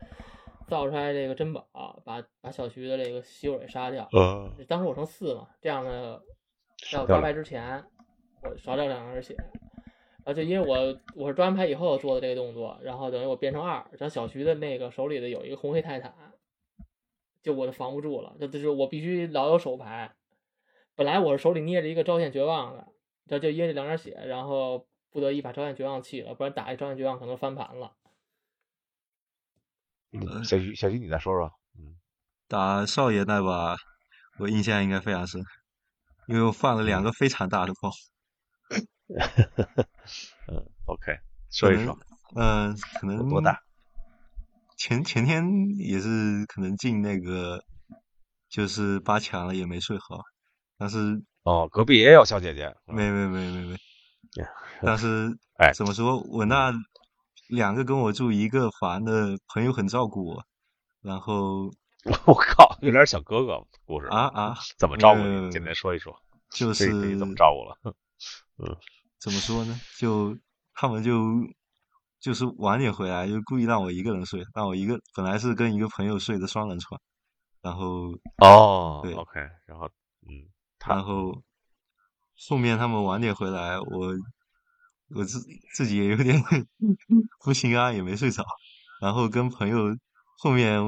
[0.67, 4.07] 造出来这个珍宝，把把小徐的这个媳妇给杀掉。
[4.11, 6.19] 呃，当时我剩四嘛，这样呢，
[6.91, 7.83] 在我抓牌之前，
[8.43, 9.35] 我少掉两根血。
[10.23, 16.13] 然后就因为我我是抓完牌以后做的这个动作，然后等于我变成二，然后小徐的那个手里的有一个红黑泰坦，
[17.41, 20.13] 就我就防不住了，就就是我必须老有手牌。
[20.95, 22.87] 本来我是手里捏着一个招线绝望的，
[23.25, 27.93] 这就因为这两点血，然后不得已把招线绝望弃了，不然打一招线绝望可能翻盘了。
[30.43, 31.51] 小徐，小徐，你再说说。
[31.77, 31.95] 嗯，
[32.47, 33.77] 打少爷那把，
[34.39, 35.41] 我印象应该非常深，
[36.27, 37.91] 因为我放了两个非常大的炮。
[40.47, 41.17] 嗯，OK，
[41.49, 41.97] 说一说。
[42.35, 43.59] 嗯，可能多大？
[44.77, 45.45] 前前天
[45.77, 47.63] 也是可能进那个，
[48.49, 50.19] 就是八强了，也没睡好。
[50.77, 52.73] 但是哦，隔壁也有小姐姐。
[52.85, 53.77] 没没没没没。
[54.81, 56.73] 但是哎，怎么说我那？
[57.51, 60.45] 两个跟我住一个房的朋友很照顾我，
[61.01, 61.69] 然后
[62.25, 65.51] 我靠，有点小哥哥故事啊啊，怎么照顾你？
[65.51, 66.15] 简单说一说，
[66.49, 67.77] 就是怎么照顾了？
[68.57, 68.77] 嗯，
[69.19, 69.77] 怎么说呢？
[69.99, 70.37] 就
[70.73, 71.13] 他们就
[72.21, 77.01] 就是晚点回来，就故意让我一个人睡，让我一个本来是跟一个朋友睡的双人床，
[77.61, 79.89] 然后哦，对，OK，然后
[80.25, 80.47] 嗯，
[80.87, 81.43] 然后
[82.47, 84.15] 后面他们晚点回来，我。
[85.15, 85.39] 我自
[85.75, 86.41] 自己也有点
[87.43, 88.43] 不行啊，也没睡着，
[89.01, 89.97] 然后跟朋友
[90.37, 90.81] 后面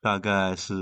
[0.00, 0.74] 大概是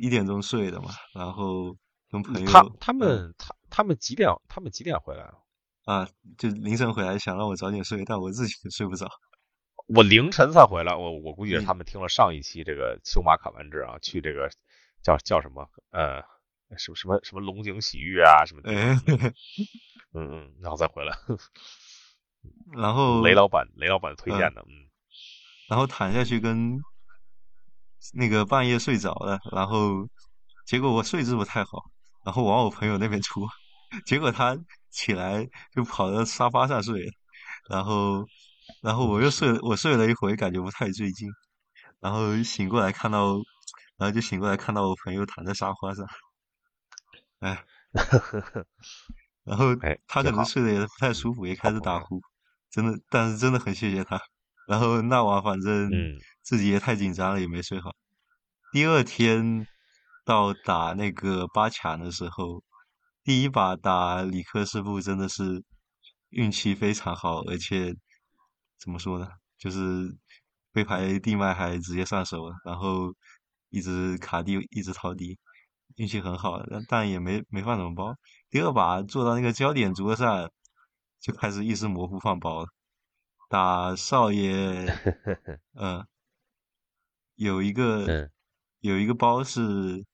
[0.00, 1.76] 一点钟睡的嘛，然后
[2.10, 5.30] 跟朋友他他们他他们几点他们几点回来
[5.84, 6.08] 啊？
[6.38, 9.08] 就凌晨回来，想让我早点睡，但我自己睡不着。
[9.86, 14.48] 我凌晨才回来，我我估计是他们听了上一期这个修马卡完治啊，去这个
[15.02, 16.22] 叫叫什么呃
[16.78, 18.70] 什么什么什么龙井洗浴啊什么的。
[20.16, 21.18] 嗯嗯，然后再回来，
[22.72, 24.86] 然后雷老板雷老板推荐的，嗯，
[25.68, 26.80] 然后躺下去跟
[28.12, 30.08] 那个半夜睡着了，然后
[30.66, 31.90] 结果我睡姿不太好，
[32.24, 33.48] 然后往我朋友那边戳，
[34.06, 34.56] 结果他
[34.90, 37.12] 起来就跑到沙发上睡，
[37.68, 38.24] 然后
[38.82, 41.28] 然后我又睡我睡了一会，感觉不太对劲，
[41.98, 43.34] 然后醒过来看到，
[43.96, 46.06] 然后就醒过来看到我朋友躺在沙发上，
[47.40, 47.64] 哎。
[49.44, 49.76] 然后
[50.08, 52.18] 他可能睡得也不太舒服，也开始打呼，
[52.70, 54.18] 真的，但是真的很谢谢他。
[54.66, 55.90] 然后那晚反正
[56.42, 57.94] 自己也太紧张了，也没睡好。
[58.72, 59.66] 第二天
[60.24, 62.64] 到打那个八强的时候，
[63.22, 65.62] 第一把打李克师傅真的是
[66.30, 67.94] 运气非常好，而且
[68.80, 70.16] 怎么说呢，就是
[70.72, 73.14] 被牌地脉还直接上手了，然后
[73.68, 75.38] 一直卡地，一直逃地。
[75.96, 78.16] 运气很好，但但也没没放什么包。
[78.50, 80.50] 第二把坐到那个焦点桌上，
[81.20, 82.68] 就开始意识模糊放包了。
[83.48, 84.86] 打少爷，
[85.74, 86.04] 嗯，
[87.36, 88.30] 有一个
[88.80, 90.04] 有一个包是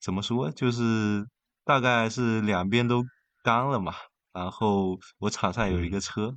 [0.00, 0.50] 怎么说？
[0.50, 1.26] 就是
[1.64, 3.04] 大概是两边都
[3.42, 3.94] 干了嘛。
[4.32, 6.34] 然后我场上有一个车，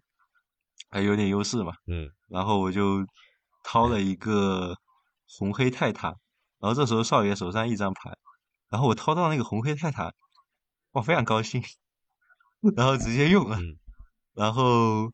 [0.89, 1.73] 还有点优势嘛。
[1.88, 2.10] 嗯。
[2.30, 3.06] 然后我就
[3.63, 4.78] 掏了一个
[5.28, 6.15] 红黑泰坦。
[6.60, 8.18] 然后这时候少爷手上一张牌，
[8.70, 10.15] 然后我掏到那个红黑泰坦，
[10.94, 11.63] 哇，非常高兴，
[12.76, 13.60] 然后直接用了，
[14.34, 15.12] 然后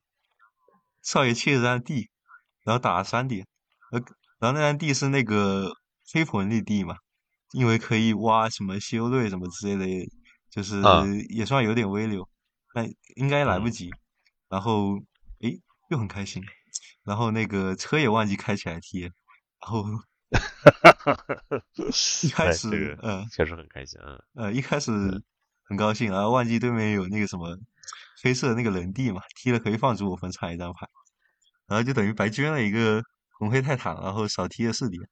[1.02, 2.10] 少爷切了张地，
[2.64, 3.48] 然后打了三点，
[3.92, 4.00] 呃，
[4.40, 5.74] 然后那张地是那个
[6.14, 6.96] 黑魂力地嘛，
[7.52, 10.12] 因为可以挖什么修队什么之类的，
[10.50, 10.82] 就是
[11.30, 12.30] 也算有点微流，
[12.74, 13.90] 但应该来不及，
[14.48, 14.98] 然后
[15.42, 16.44] 诶又很开心，
[17.04, 19.02] 然后那个车也忘记开起来贴，
[19.60, 19.84] 然后。
[20.32, 21.14] 哈哈
[21.50, 21.64] 哈！
[22.24, 24.92] 一开始，嗯，确实很开心，嗯，呃，一开始
[25.64, 27.58] 很高兴，然后忘记对面有那个什么
[28.24, 30.88] 黑色那个人地嘛，踢了可以放逐我分差一张牌，
[31.68, 35.10] 然后就等于白捐了一个红黑泰坦，然后少踢了四点。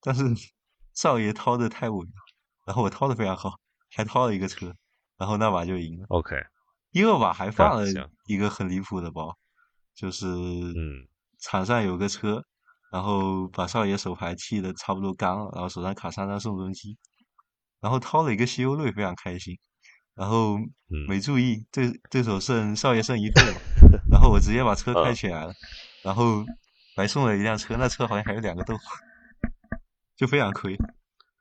[0.00, 0.24] 但是
[0.92, 2.12] 少爷掏的太稳了，
[2.66, 4.74] 然后我掏的非常好，还掏了一个车，
[5.18, 6.06] 然后那把就赢了。
[6.08, 6.34] OK，
[6.90, 7.86] 第二把还放了
[8.26, 9.38] 一个很离谱的包，
[9.94, 11.06] 就是嗯，
[11.38, 12.44] 场上有个车。
[12.92, 16.98] 然后把少爷手牌气的差不多干了，然后手上卡三张宋仲基，
[17.80, 19.58] 然后掏了一个西欧瑞，非常开心。
[20.14, 20.58] 然后
[21.08, 23.54] 没注意，对对手剩少爷剩一对了，
[24.12, 25.54] 然后我直接把车开起来了，
[26.02, 26.44] 然后
[26.94, 28.76] 白送了一辆车，那车好像还有两个豆，
[30.14, 30.76] 就非常亏。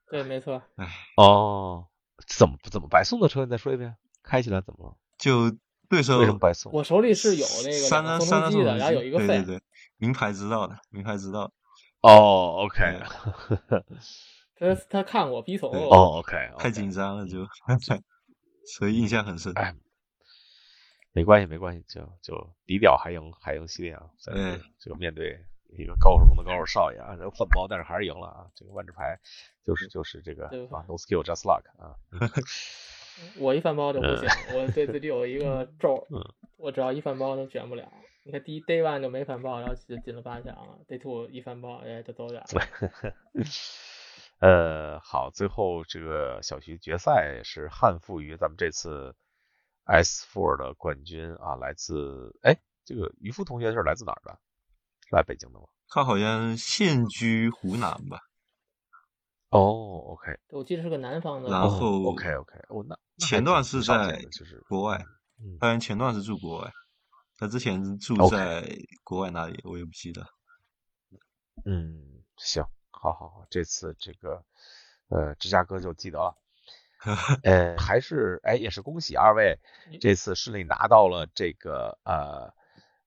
[0.10, 0.62] 对，没错。
[0.78, 0.88] 唉，
[1.18, 1.86] 哦，
[2.26, 3.44] 怎么怎么白送的车？
[3.44, 4.96] 你再说一遍，开起来怎么了？
[5.18, 5.54] 就
[5.90, 6.72] 对手为什么白送？
[6.72, 9.62] 我手里是有那个三张三张机的，然后有一个对对对，
[10.02, 11.54] 名牌知道的，名牌知道。
[12.02, 13.00] 哦，OK。
[14.56, 15.72] 他他看过逼怂。
[15.72, 16.52] 哦，OK。
[16.58, 17.48] 太紧张了就，
[18.76, 19.54] 所以印象很深。
[19.54, 19.76] 哎，
[21.12, 24.10] 没关系没关系，就就低调还赢还赢系列啊。
[24.34, 25.46] 嗯，这个面对。
[25.78, 28.46] 一个高手中的高手少爷啊，这换包，但是还是赢了啊！
[28.54, 29.18] 这个万智牌
[29.66, 31.96] 就是就是这个啊，no skill just luck 啊。
[33.38, 36.08] 我一翻包就不行，我对自己有一个咒，
[36.58, 37.92] 我只要一翻包都卷不了。
[38.24, 43.14] 你看第一 day one 就没翻包，然后就进了八强了；day two 一翻包，哎，就走远了。
[44.40, 49.16] 呃，好，最后这个小徐决赛是汉服于咱们这次
[49.86, 54.40] S four 的冠军啊，来自哎，这个渔夫同学是来自哪儿的？
[55.12, 55.66] 来北京的吗？
[55.90, 58.20] 他好像现居湖南吧。
[59.52, 61.50] 哦，OK，我记得是个南方的。
[61.50, 64.98] 然后，OK，OK，哦，那前段是在就是国外，
[65.60, 66.72] 好像前段是住国外，
[67.38, 68.66] 他之前住在
[69.04, 70.26] 国外哪里我也不记得。
[71.66, 74.44] 嗯，行，好好好，这次这个
[75.10, 76.38] 呃芝加哥就记得了。
[77.44, 79.60] 呃，还是哎，也是恭喜二位
[80.00, 82.54] 这次顺利拿到了这个呃。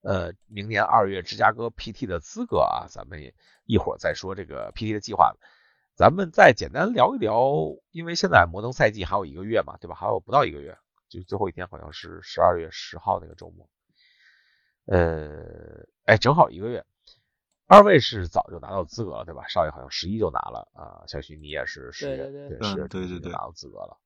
[0.07, 5.35] 呃，明年二月芝加哥 PT 的资格啊，咱们也一会儿再说这个 PT 的计划。
[5.95, 9.95] 咱们再简单聊一聊，因为现在摩登赛季还有一个月嘛，对吧？
[9.95, 10.77] 还有不到一个月，
[11.09, 13.69] 就最后一天好像是十二月十号那个周末。
[14.87, 16.85] 呃，哎，正好一个月。
[17.67, 19.47] 二位是早就拿到资格了，对吧？
[19.49, 23.97] 少爷好像十一就拿了啊，小徐你也是十月，对十月对对对拿到资格了。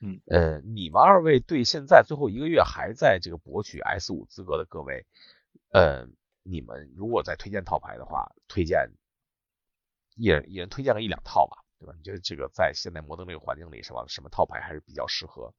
[0.00, 5.06] 嗯，呃，你们二位对现在最后一个月还在这个博取 S 五资格的各位，
[5.72, 6.08] 呃，
[6.42, 8.90] 你们如果再推荐套牌的话，推荐
[10.18, 11.94] 一人一人推荐个一两套吧，对吧？
[11.96, 15.54] 你觉得这个在现在摩登这个环境里，什么什么套牌还是比较适合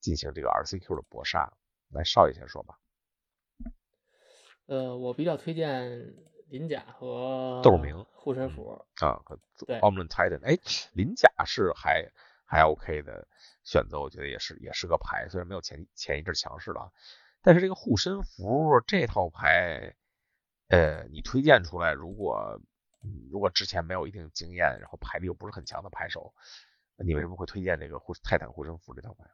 [0.00, 1.52] 进行这个 RCQ 的搏杀？
[1.90, 2.78] 来，少爷先说吧。
[4.66, 6.14] 呃，我比较推荐
[6.48, 10.44] 鳞甲和豆明护身符啊，和对 Omni Titan。
[10.44, 10.58] 哎，
[10.92, 12.10] 鳞甲是还。
[12.50, 13.28] 还 OK 的
[13.62, 16.90] 选择，我觉得也是也是个牌，虽然没有前前一阵强势了，
[17.42, 19.94] 但是这个护身符这套牌，
[20.68, 22.58] 呃，你推荐出来，如果
[23.30, 26.32] 如果之前没有一定经验，然后牌力又不是很强的牌手，
[26.96, 29.24] 你为什么会推荐这个护泰坦护身符这套牌？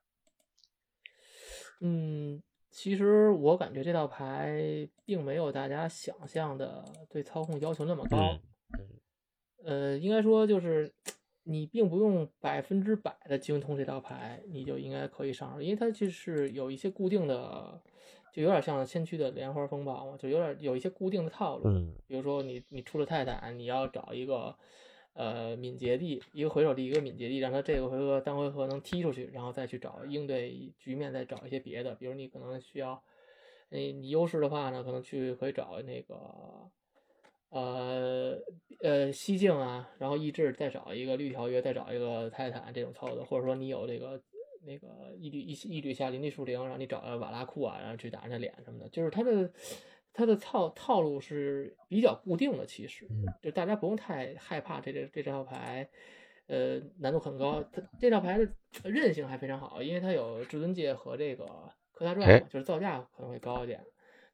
[1.81, 8.38] 嗯，其实我感觉这套牌并没有大家想象的对操控要求那么高，
[8.79, 8.88] 嗯
[9.64, 10.92] 呃，应该说就是。
[11.46, 17.83] 你并不用百分之百的精通这套牌，你就应该可以上手，因为它就是有一些固定的，
[18.35, 21.62] 就有点像先驱的莲花风暴嘛，就有点有一些固定的套路。
[21.66, 24.55] 嗯，比如说你你出了泰坦，你要找一个
[25.12, 33.01] 呃敏捷地，一个回手地，一个敏捷地，让他这个回合单回合能踢出去，然后再去找应对局面，再找一些别的，比如你可能需要，
[33.68, 36.14] 你你优势的话呢，可能去可以找那个。
[37.51, 38.37] 呃
[38.81, 44.20] 呃，西境啊，然后意志再找一个绿条约，再找一个泰坦这种操作，或者说你有这个
[44.66, 49.50] 那个一缕一一缕下林地树灵，让你找到瓦拉库啊，然后去打人家脸什么的，就是他的
[50.12, 53.07] 他的套套路是比较固定的，其实
[53.42, 55.88] 就大家不用太害怕这这这套牌，
[56.46, 58.48] 呃，难度很高，它这套牌的
[58.85, 61.44] 韧性还非常好，因为它有至尊戒和这个
[61.92, 63.85] 科大传，就是造价可能会高一点。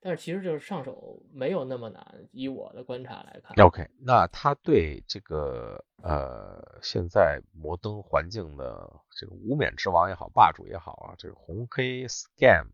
[0.03, 3.55] 但是其实就是上手没有那么难，以我的观察来看。
[3.63, 12.67] OK，那他对这个呃现在摩登环境的这个无冕之王也好，霸主也好啊，这个红黑 Scam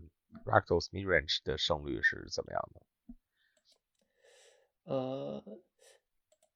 [0.45, 2.83] Rakdos Midrange 的胜率是怎么样的？
[4.85, 5.43] 呃，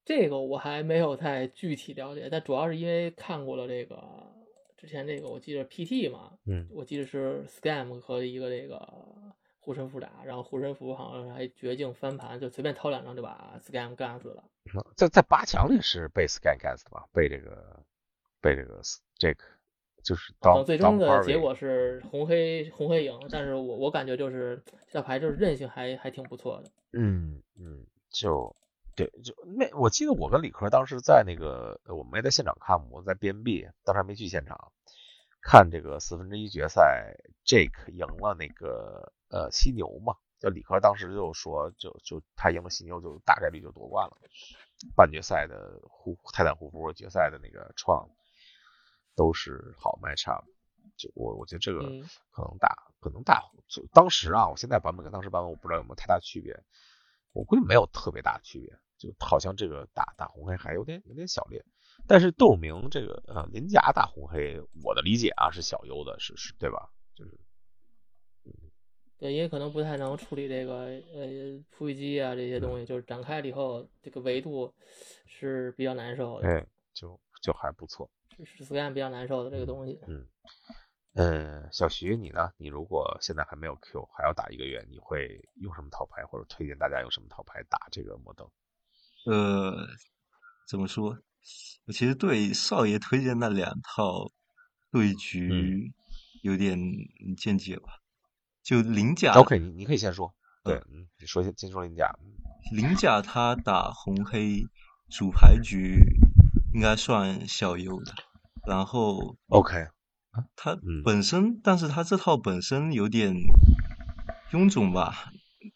[0.05, 4.01] 这个我还没有太具体了解，但主要是因为看过了这个
[4.77, 9.19] 之前这个，我记得 PT 嘛，嗯，我记得是 Scam 和一个这个。
[9.61, 14.43] 护身符打，然后护身符好像还绝境翻盘，就随便掏两张就把 Scam 干死了。
[14.97, 17.07] 在在八强里是被 Scam 干死的吧？
[17.13, 17.85] 被这个
[18.41, 18.81] 被这个
[19.19, 19.45] 这个
[20.03, 26.71] 就是当最终的结果是红黑红黑赢，但是我我感觉就是这牌就是韧性还还挺不错的。
[26.93, 28.57] 嗯嗯，就
[28.97, 34.73] 对就那我记得我跟李科当时在那个我没在现场看，我在 BNB，当时还没去现场
[35.43, 39.13] 看这个四分之一决赛，Jake 赢了那个。
[39.33, 44.17] 呃，犀牛嘛，就李科当时就说，就就他赢了犀牛，就大概率就夺冠了。
[44.97, 48.11] 半决赛的护泰坦护肤，决赛的那个创
[49.15, 50.43] 都是好 matchup。
[50.97, 51.79] 就我我觉得这个
[52.33, 56.61] 可能打可能大就当时啊，我现在版本跟当时版本我不知道有没有太大区别，
[57.33, 61.65] 我估计没有特别大的区别，就好像这个打打红黑还有点有点小劣，
[62.07, 66.91] 但是豆明这个呃鳞甲打红黑，我的理解啊是小优的，是是对吧？
[67.15, 67.39] 就是。
[69.19, 74.75] 对，也可能不太能处理这个呃复育机啊这些东西，就是展开了以后，这个维度
[75.27, 76.49] 是比较难受的。
[76.49, 78.11] 哎，就就还不错，
[78.47, 80.01] 是 scan 比较难受的这个东西。
[80.09, 80.27] 嗯，
[81.13, 82.51] 呃，小徐你呢？
[82.57, 88.51] 你如果现在还没有 Q，还要打一个月，你会用什么套牌，或者推荐大家用什么套牌打这个摩登？
[89.27, 89.87] 呃，
[90.67, 91.15] 怎么说？
[91.87, 94.31] 我其实对少爷推荐那两套
[94.91, 95.93] 对局
[96.43, 96.79] 有点
[97.37, 98.01] 见解吧。
[98.63, 102.15] 就鳞甲，OK，你你可以先说，对，嗯，你说先先说鳞甲。
[102.73, 104.63] 鳞甲他打红黑
[105.09, 105.99] 主牌局
[106.75, 108.13] 应该算小优的，
[108.67, 109.89] 然后 OK，
[110.55, 113.35] 他本身，但是他这套本身有点
[114.53, 115.33] 臃肿吧，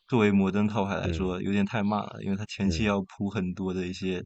[0.07, 4.25] 作为摩登套牌来说有点太慢了，因为他前期要铺很多的一些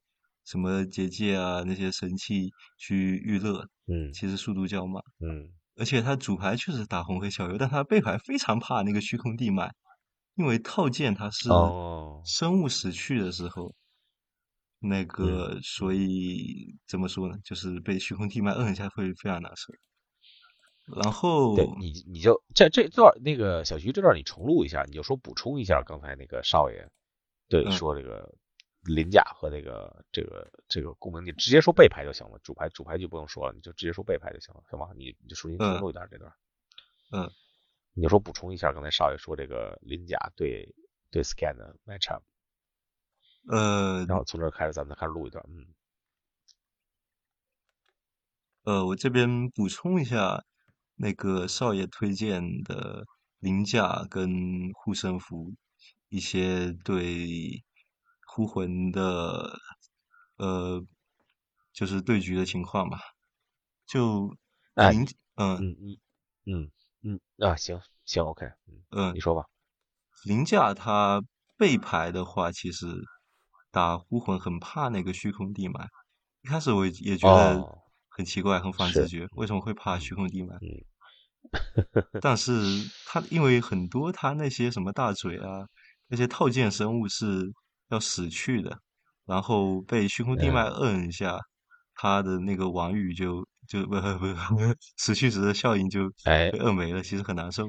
[0.48, 5.52] 什么结界啊那些神器去预热，嗯，其实速度较慢，嗯。
[5.76, 9.72] 而且他主牌确实打红黑小游，但他背牌非常怕那个虚空地脉，
[10.34, 11.50] 因为套件它是
[12.24, 13.74] 生物死去的时候，
[14.80, 17.36] 那个所以怎么说呢？
[17.44, 19.72] 就是被虚空地脉摁一下会非常难受。
[21.00, 26.88] 然后你你就这这段那个小徐这段你重录一下，你就说补充一下刚才那个少爷
[27.48, 28.34] 对说这个。
[28.88, 34.88] 鳞甲和那个这个这个共鸣，你直接说背牌就行了，主牌主牌就不用说了，你就直接说背牌就行了，行吗？
[34.96, 36.32] 你你就重新重录一段这段，
[37.12, 37.30] 嗯，
[37.92, 40.74] 你就说补充一下刚才少爷说这个鳞甲对
[41.10, 42.22] 对 scan 的 matchup，
[43.50, 45.66] 呃，然后从这开始咱们再开始录一段，嗯，
[48.64, 50.44] 呃，我这边补充一下
[50.96, 53.06] 那个少爷推荐的
[53.38, 55.54] 鳞甲跟护身符
[56.08, 57.62] 一些对。
[58.38, 59.58] 孤魂的，
[60.36, 60.80] 呃，
[61.72, 63.00] 就是对局的情况吧。
[63.84, 64.28] 就
[64.76, 65.02] 林，
[65.34, 65.98] 嗯嗯
[66.46, 66.70] 嗯
[67.02, 68.46] 嗯啊，行行，OK，
[68.90, 69.42] 嗯，你说吧。
[70.24, 71.20] 凌驾他
[71.56, 72.86] 背牌的话，其实
[73.72, 75.88] 打孤魂很怕那个虚空地埋。
[76.42, 77.60] 一开始我也觉得
[78.08, 80.56] 很奇怪，很反直觉，为什么会怕虚空地脉？
[82.20, 82.52] 但是
[83.04, 85.66] 他因为很多他那些什么大嘴啊，
[86.06, 87.52] 那些套件生物是。
[87.88, 88.80] 要死去的，
[89.24, 91.38] 然后被虚空地脉摁一下，
[91.94, 97.66] 他的那个王语就就不不不死去时的效应就被摁没了，其实很难受。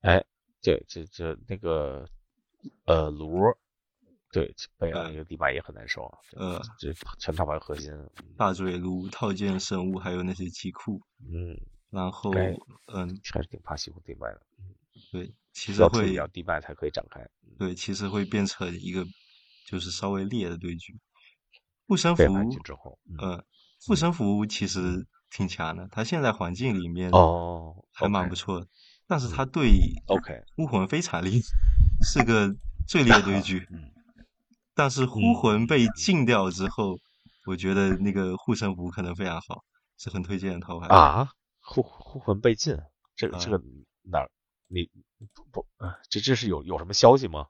[0.00, 0.24] 哎，
[0.62, 2.06] 对这这那个
[2.86, 3.42] 呃炉，
[4.32, 6.18] 对被那个地脉也很难受啊。
[6.32, 7.92] 呃，这全套牌核心，
[8.36, 11.56] 大嘴炉套件生物还有那些机库，嗯，
[11.90, 12.32] 然后
[12.86, 14.40] 嗯，还是挺怕虚空地脉的。
[15.12, 17.20] 对，其实会要地脉才可以展开。
[17.58, 19.06] 对，其实会变成一个。
[19.66, 20.98] 就是稍微劣的对局，
[21.86, 22.24] 护身符
[23.18, 23.44] 嗯，
[23.86, 28.66] 护身符其实挺强的，他现在环境里面哦还蛮不错的，
[29.06, 29.70] 但是他对
[30.06, 31.46] OK 巫魂非常厉害，
[32.04, 32.54] 是个
[32.86, 33.66] 最劣对局。
[34.74, 36.98] 但是呼魂被禁掉之后，
[37.46, 39.62] 我觉得那个护身符可能非常好，
[39.98, 41.30] 是很推荐的套牌啊。
[41.60, 42.76] 护护魂被禁，
[43.14, 43.62] 这个这个
[44.02, 44.26] 哪
[44.68, 44.88] 你
[45.34, 45.98] 不不啊？
[46.08, 47.48] 这这是有有什么消息吗？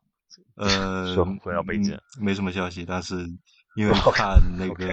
[0.56, 3.26] 呃，会要被禁，没什么消息，但是
[3.74, 4.84] 因为看那个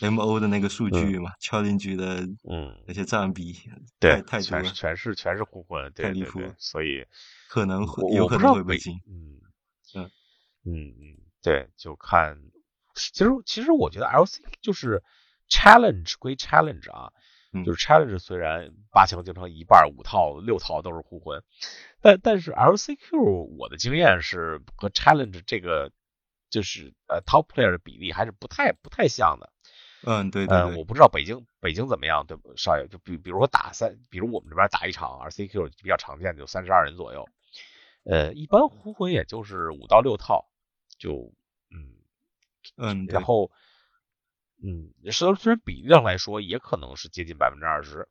[0.00, 3.54] M O 的那个数据嘛，敲进去的嗯那些占比，
[3.98, 7.06] 对，太多了，全是全是互混，太离谱，所以
[7.48, 9.40] 可能会有可能会被禁，嗯
[9.94, 10.10] 嗯
[10.64, 12.38] 嗯嗯，对，就看，
[12.94, 15.02] 其实其实我觉得 L C 就是
[15.48, 17.12] challenge 归 challenge 啊。
[17.62, 21.42] 就是 challenge 虽然八强经常一半五套六套都是互混，
[22.00, 25.92] 但但是 LCQ 我的经验是和 challenge 这个
[26.50, 29.52] 就是呃 top player 的比例还是不太不太像的。
[30.06, 30.56] 嗯，对对。
[30.56, 37.28] 嗯，我不知道北京北京怎么样，对不少爷就比比如说打三，比如我们这边打一场 LCQ 比较常见的就三十二人左右，
[38.04, 40.48] 呃，一般互混也就是五到六套，
[40.98, 41.32] 就
[41.70, 41.94] 嗯
[42.76, 43.50] 嗯，然后。
[44.66, 48.08] 嗯，虽虽然比例上来说也可能是接近百分之二十，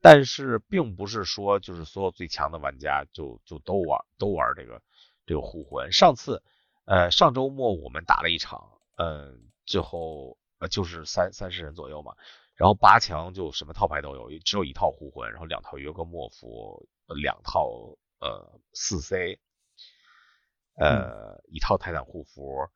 [0.00, 4.80] 但是并不是说就是所有最强的玩家就就都玩都玩这个
[5.26, 5.90] 这个护魂。
[5.90, 6.40] 上次
[6.84, 12.14] 呃上周末我们打了一场，嗯，最后呃就是三三十人左右嘛，
[12.54, 17.66] 然后八强就什么套牌都有，只有一套护魂，然后两套约格莫夫，两套
[18.20, 19.40] 呃四 C，
[20.78, 22.68] 呃一套泰坦护符。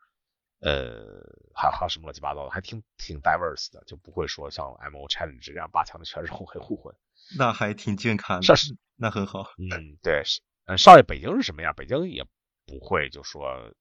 [0.61, 6.95] 呃，还还有什么乱七八糟的，还挺挺 diverse 的，就不会说像 M O Challenge 这样八强的全是红黑互混。
[7.39, 9.47] 那还挺健康的，是那很好。
[9.57, 11.75] 嗯，对，是，嗯，少爷，北京是什么样？
[11.75, 12.25] 北京也
[12.67, 13.73] 不会就说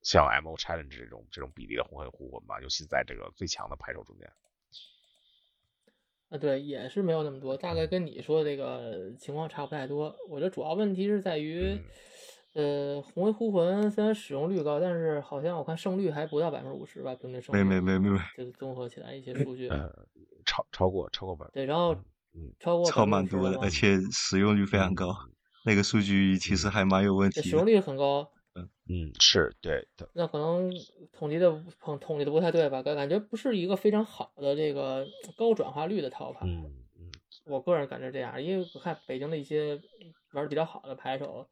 [0.00, 4.26] 像 M O Challenge 这种这种比例的红黑互混吧，尤其在这个最强的牌手中间。
[6.30, 10.16] 啊，对，也是没有那么多，大概跟你说的这个情况差不太多。
[10.30, 11.78] 我觉得主要问题是在于。
[12.54, 17.64] 呃，红黑呼魂虽然使用率高，但是好像我看胜率还不到百分之五十吧，平均胜率。
[17.64, 18.18] 没没没没没。
[18.36, 19.92] 就是综合起来一些数据，呃，
[20.46, 21.44] 超超过超过百。
[21.52, 21.94] 对，然后
[22.32, 25.12] 嗯，超过超蛮多的，而且使用率非常高。
[25.64, 27.42] 那个数据其实还蛮有问题。
[27.42, 28.30] 使用率很高。
[28.54, 30.08] 嗯嗯，是对的。
[30.14, 30.70] 那可能
[31.12, 31.50] 统计的
[31.80, 32.84] 统统计的不太对吧？
[32.84, 35.04] 感感觉不是一个非常好的这个
[35.36, 36.46] 高转化率的套牌。
[36.46, 37.10] 嗯嗯。
[37.46, 39.80] 我个人感觉这样，因为我看北京的一些
[40.34, 41.48] 玩的比较好的牌手。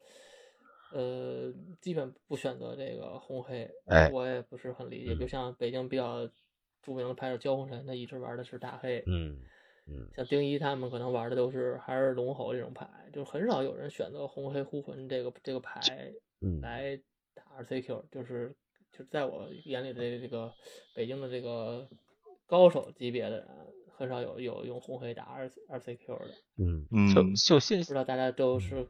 [0.93, 3.68] 呃，基本不选择这个红黑，
[4.12, 5.16] 我也不是很理解。
[5.16, 6.28] 就像北京比较
[6.82, 9.03] 著名的牌手焦红尘，他一直玩的是大黑。
[9.07, 9.38] 嗯
[9.86, 15.80] 嗯，像丁一他们可能玩的都是还是龙猴这种牌，就很少有人选择红黑呼魂这个这个牌
[16.61, 17.01] 来
[17.34, 18.05] 打 RCQ，。
[18.11, 18.55] 就是
[18.93, 20.53] 就在我眼里的这个
[20.95, 21.88] 北京的这个
[22.47, 23.49] 高手级别的人，
[23.97, 26.34] 很少有有用红黑打二二 CQ 的。
[26.59, 28.86] 嗯嗯，就就现不知道大家都是。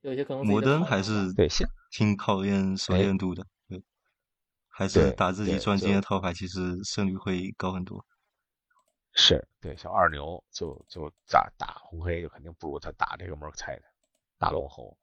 [0.00, 1.48] 有些可能摩登还是对，
[1.90, 3.82] 挺考验熟练度的，对，
[4.68, 8.04] 还是打自己专精的套牌，其实胜率会高很多。
[9.14, 13.82] 是对，像二牛就就打打红黑，就肯定不如他打这个摩尔菜的
[14.38, 14.96] 大龙猴。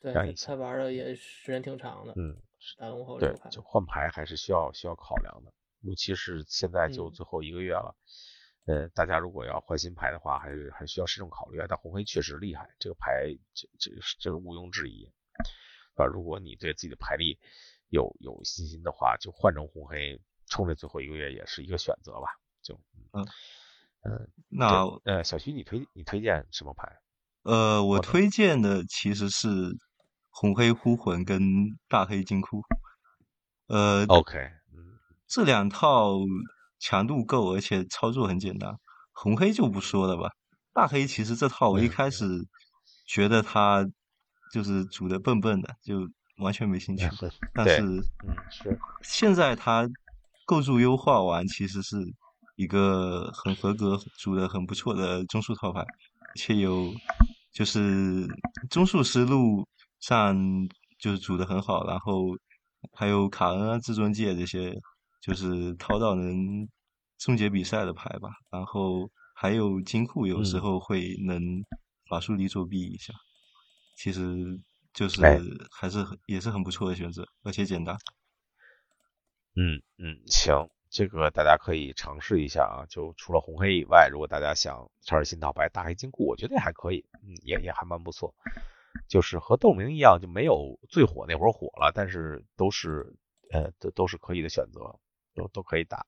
[0.00, 2.12] 对，他玩的也时间挺长的。
[2.16, 2.36] 嗯，
[2.76, 7.94] 大龙猴对，就换牌还是需要需要考量的，尤其是现在就最后一个月了。
[8.64, 11.66] 呃，大家如果要换新牌的话，还是还需要慎重考虑啊。
[11.68, 13.90] 但红黑确实厉害，这个牌这这
[14.20, 15.04] 这个毋庸置疑，
[15.96, 16.06] 啊。
[16.06, 17.40] 如果你对自己的牌力
[17.88, 22.28] 有有信心的话，就换成红黑，冲这最后一个月也是一个选择吧。
[22.62, 22.80] 就
[23.12, 23.26] 嗯
[24.04, 27.00] 嗯，那呃，小徐，你推你推荐什么牌？
[27.42, 29.48] 呃，我推荐的其实是
[30.30, 31.40] 红黑呼魂跟
[31.88, 32.62] 大黑金库。
[33.66, 34.38] 呃，OK，
[34.72, 36.18] 嗯，这两套。
[36.82, 38.76] 强度够，而且操作很简单。
[39.12, 40.28] 红黑就不说了吧，
[40.72, 42.26] 大黑其实这套我一开始
[43.06, 43.86] 觉得他
[44.52, 46.08] 就是组的笨笨的，就
[46.38, 47.08] 完全没兴趣。
[47.54, 47.82] 但是，
[48.26, 49.88] 嗯，是现在他
[50.44, 51.96] 构筑优化完，其实是
[52.56, 55.86] 一个很合格、组的很不错的中速套牌，
[56.34, 56.92] 且有
[57.52, 58.26] 就是
[58.70, 59.64] 中速思路
[60.00, 60.36] 上
[60.98, 62.36] 就是组的很好，然后
[62.92, 64.76] 还有卡恩啊、至尊戒这些。
[65.22, 66.68] 就是掏到能
[67.16, 71.40] 终结比赛的牌吧，然后还有金库，有时候会能
[72.10, 73.14] 法术力作弊一下。
[73.96, 74.60] 其实
[74.92, 75.22] 就是
[75.70, 77.96] 还是也是很不错的选择，而且简单。
[79.54, 82.82] 嗯嗯，行，这个大家可以尝试一下啊。
[82.88, 88.34] 就除了红黑以外，如果大家想尝试新套牌大黑金库，我觉得也还可以，嗯，也也还蛮不错。
[89.08, 93.14] 就是和斗名一样，就没有最火那会儿火了，但是都是
[93.52, 94.98] 呃都都是可以的选择。
[95.34, 96.06] 都都可以打，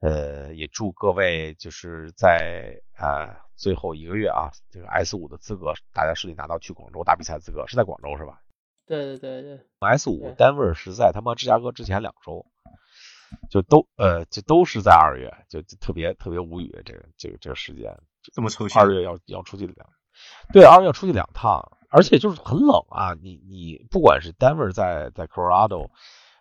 [0.00, 8.40] 呃，也祝各位就是在啊最后一个月啊，这个 S 五的资格，大家顺利拿到去广州打比赛资格，是在广州是吧？
[8.86, 12.46] 对对对对，S 五单位是在他妈芝加哥之前两周，
[13.50, 17.98] 就都呃就都是在二月，就特别特别无语，这个这个这个时间
[18.34, 19.88] 这么抽二月要要出去两，
[20.52, 25.90] 对，二月要出去两趟，而且就是很冷啊，你你不管是 Denver 在在 Colorado。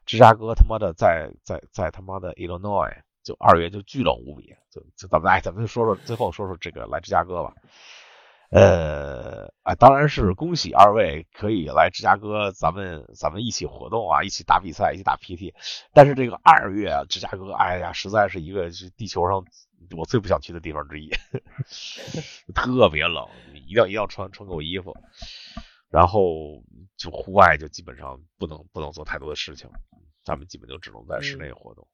[0.05, 7.53] 芝加哥他妈的在在在他妈的 Illinois，就二月就巨冷无比，就就咱们哎，咱们就说说最后说说这个来芝加哥吧。
[8.51, 15.53] 呃，哎，当然是恭喜二位可以来芝加哥，咱们咱们一起活动啊，一起打比赛，一起打 PT。
[15.93, 19.43] 但是这个二月芝加哥，哎呀，实在是一个地球上
[19.97, 21.09] 我最不想去的地方之一，
[22.53, 24.95] 特别冷，一定要一定要穿穿够衣服。
[25.95, 26.61] 然后
[26.97, 29.69] 就户外就基本上不能不能做太多的事情，
[30.25, 31.87] 咱们基本就只能在室内活动。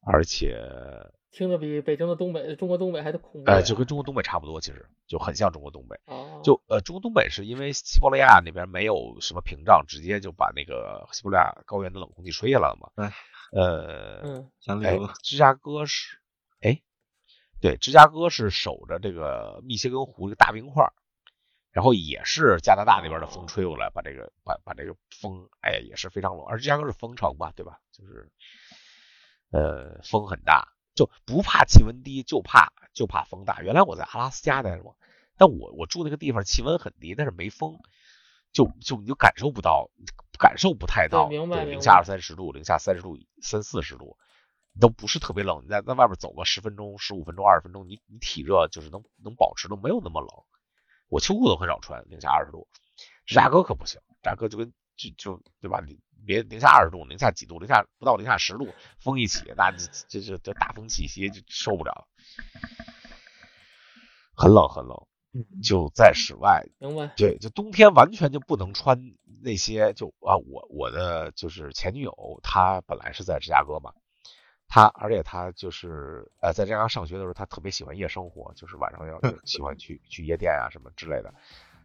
[0.00, 0.58] 而且
[1.30, 3.50] 听着比北京的东北、中国东北还得恐怖。
[3.50, 6.00] 哎，就跟中国东北差不多，其实就很像中国东北。
[6.42, 12.88] 就呃，中国东北是因为西伯利亚那边没有什么屏障，直接就把那个西伯利亚高原的冷空气吹下来了嘛。
[12.96, 13.12] 哎，
[13.52, 14.50] 呃，嗯，
[14.82, 16.16] 哎，芝加哥是，
[16.62, 16.80] 哎，
[17.60, 20.90] 对，芝加哥是守着这个密歇根湖这个大冰块。
[21.74, 26.46] 然后也是加拿大那边的风吹过来，把这个把把这个风，哎，也是非常冷。
[26.46, 27.80] 而芝加哥是风城吧，对吧？
[27.90, 28.30] 就是，
[29.50, 33.60] 呃，风很大，就不怕气温低，就怕就怕风大。
[33.60, 34.96] 原来我在阿拉斯加待过，
[35.36, 37.80] 但我我住那个地方气温很低，但是没风，
[38.52, 39.90] 就就你就感受不到
[40.38, 44.16] 感受不太到，明白零下二三十度，零下三十度、三四十度，
[44.80, 45.64] 都不是特别冷。
[45.64, 50.28] 你在在外边走个十分钟、十五分钟、二十分钟，你你体热就是能能保持的没有那么冷。
[51.14, 52.66] 我秋裤都很少穿，零下二十度。
[53.24, 55.80] 芝加哥可不行，芝加哥就跟就就对吧？
[55.86, 62.08] 你别零下二十度，零下几度，零下不到零下十度，风一起，那这这这大风气息就受不了，
[64.34, 65.06] 很冷很冷。
[65.62, 67.12] 就在室外，明白？
[67.16, 69.00] 对，就冬天完全就不能穿
[69.40, 73.92] 那些，就啊，我我的就是前女友，她本来是在芝加哥嘛，
[74.74, 81.32] 她而且他就是呃在芝加哥上学的时候，他特别喜欢夜生活，就是晚上要喜欢去去夜店啊什么之类的，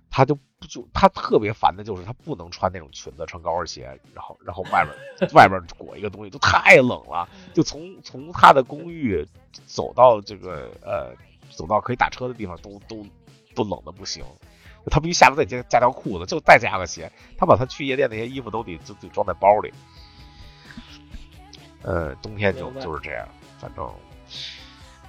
[0.10, 9.24] 他就不就他特别烦的就是他不能穿那种裙子，穿高跟鞋，然后然后外面外面裹一个东西，就太冷了，就从从他的公寓
[9.68, 11.14] 走到这个呃
[11.52, 13.06] 走到可以打车的地方都都。
[13.56, 14.24] 都冷的不行，
[14.92, 17.12] 他必须下楼再加加条裤子，就再加个鞋。
[17.36, 19.74] 他把他去夜店那些衣服都得就得装在包里。
[21.82, 23.28] 呃，冬天就就是这样，
[23.60, 23.90] 反正，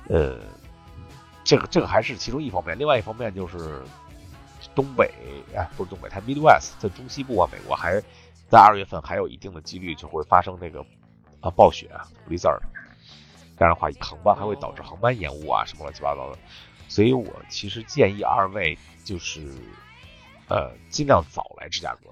[0.09, 0.39] 呃，
[1.45, 2.79] 这个这个还是其中一方面。
[2.79, 3.83] 另外一方面就是
[4.75, 5.13] 东北，
[5.55, 8.01] 哎，不是东北，它 Midwest 在中西部啊，美国还
[8.49, 10.85] 在二月份还有一定的几率就会发生那个
[11.41, 11.91] 啊暴雪、
[12.29, 12.61] blizzard。
[13.59, 16.39] 这样的话，航班还会导致航班延误啊，什么乱七八糟的。
[16.89, 19.47] 所以我其实建议二位就是，
[20.49, 22.11] 呃，尽量早来芝加哥，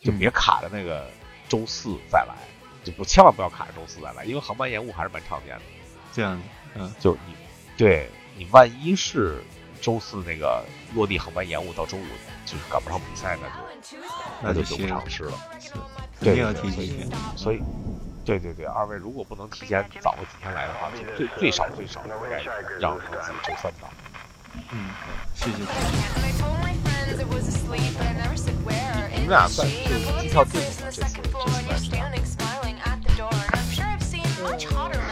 [0.00, 1.10] 就别卡着那个
[1.48, 2.36] 周四再来，
[2.86, 5.62] 就不千万不要卡着周四再来，因为航班延误还是蛮常见的。
[6.12, 6.40] 这样，
[6.76, 7.34] 嗯，就你，
[7.76, 9.42] 对你万一是
[9.80, 10.64] 周四那个
[10.94, 12.06] 落地航班延误到周五，
[12.44, 13.54] 就是赶不上比赛，那就
[14.40, 15.32] 那就得不偿失了。
[15.58, 15.72] 是，
[16.20, 17.08] 一定要提前一天。
[17.36, 17.60] 所以。
[18.24, 22.42] 对对对，二位如果不能提前早个几天来的话，最最少最少应该
[22.80, 23.88] 让自己周三到。
[24.72, 24.90] 嗯，
[25.32, 25.58] 谢谢。
[29.14, 31.20] 你们俩算就机票订了这次这次
[31.68, 31.88] 来是
[34.46, 35.05] 吧？to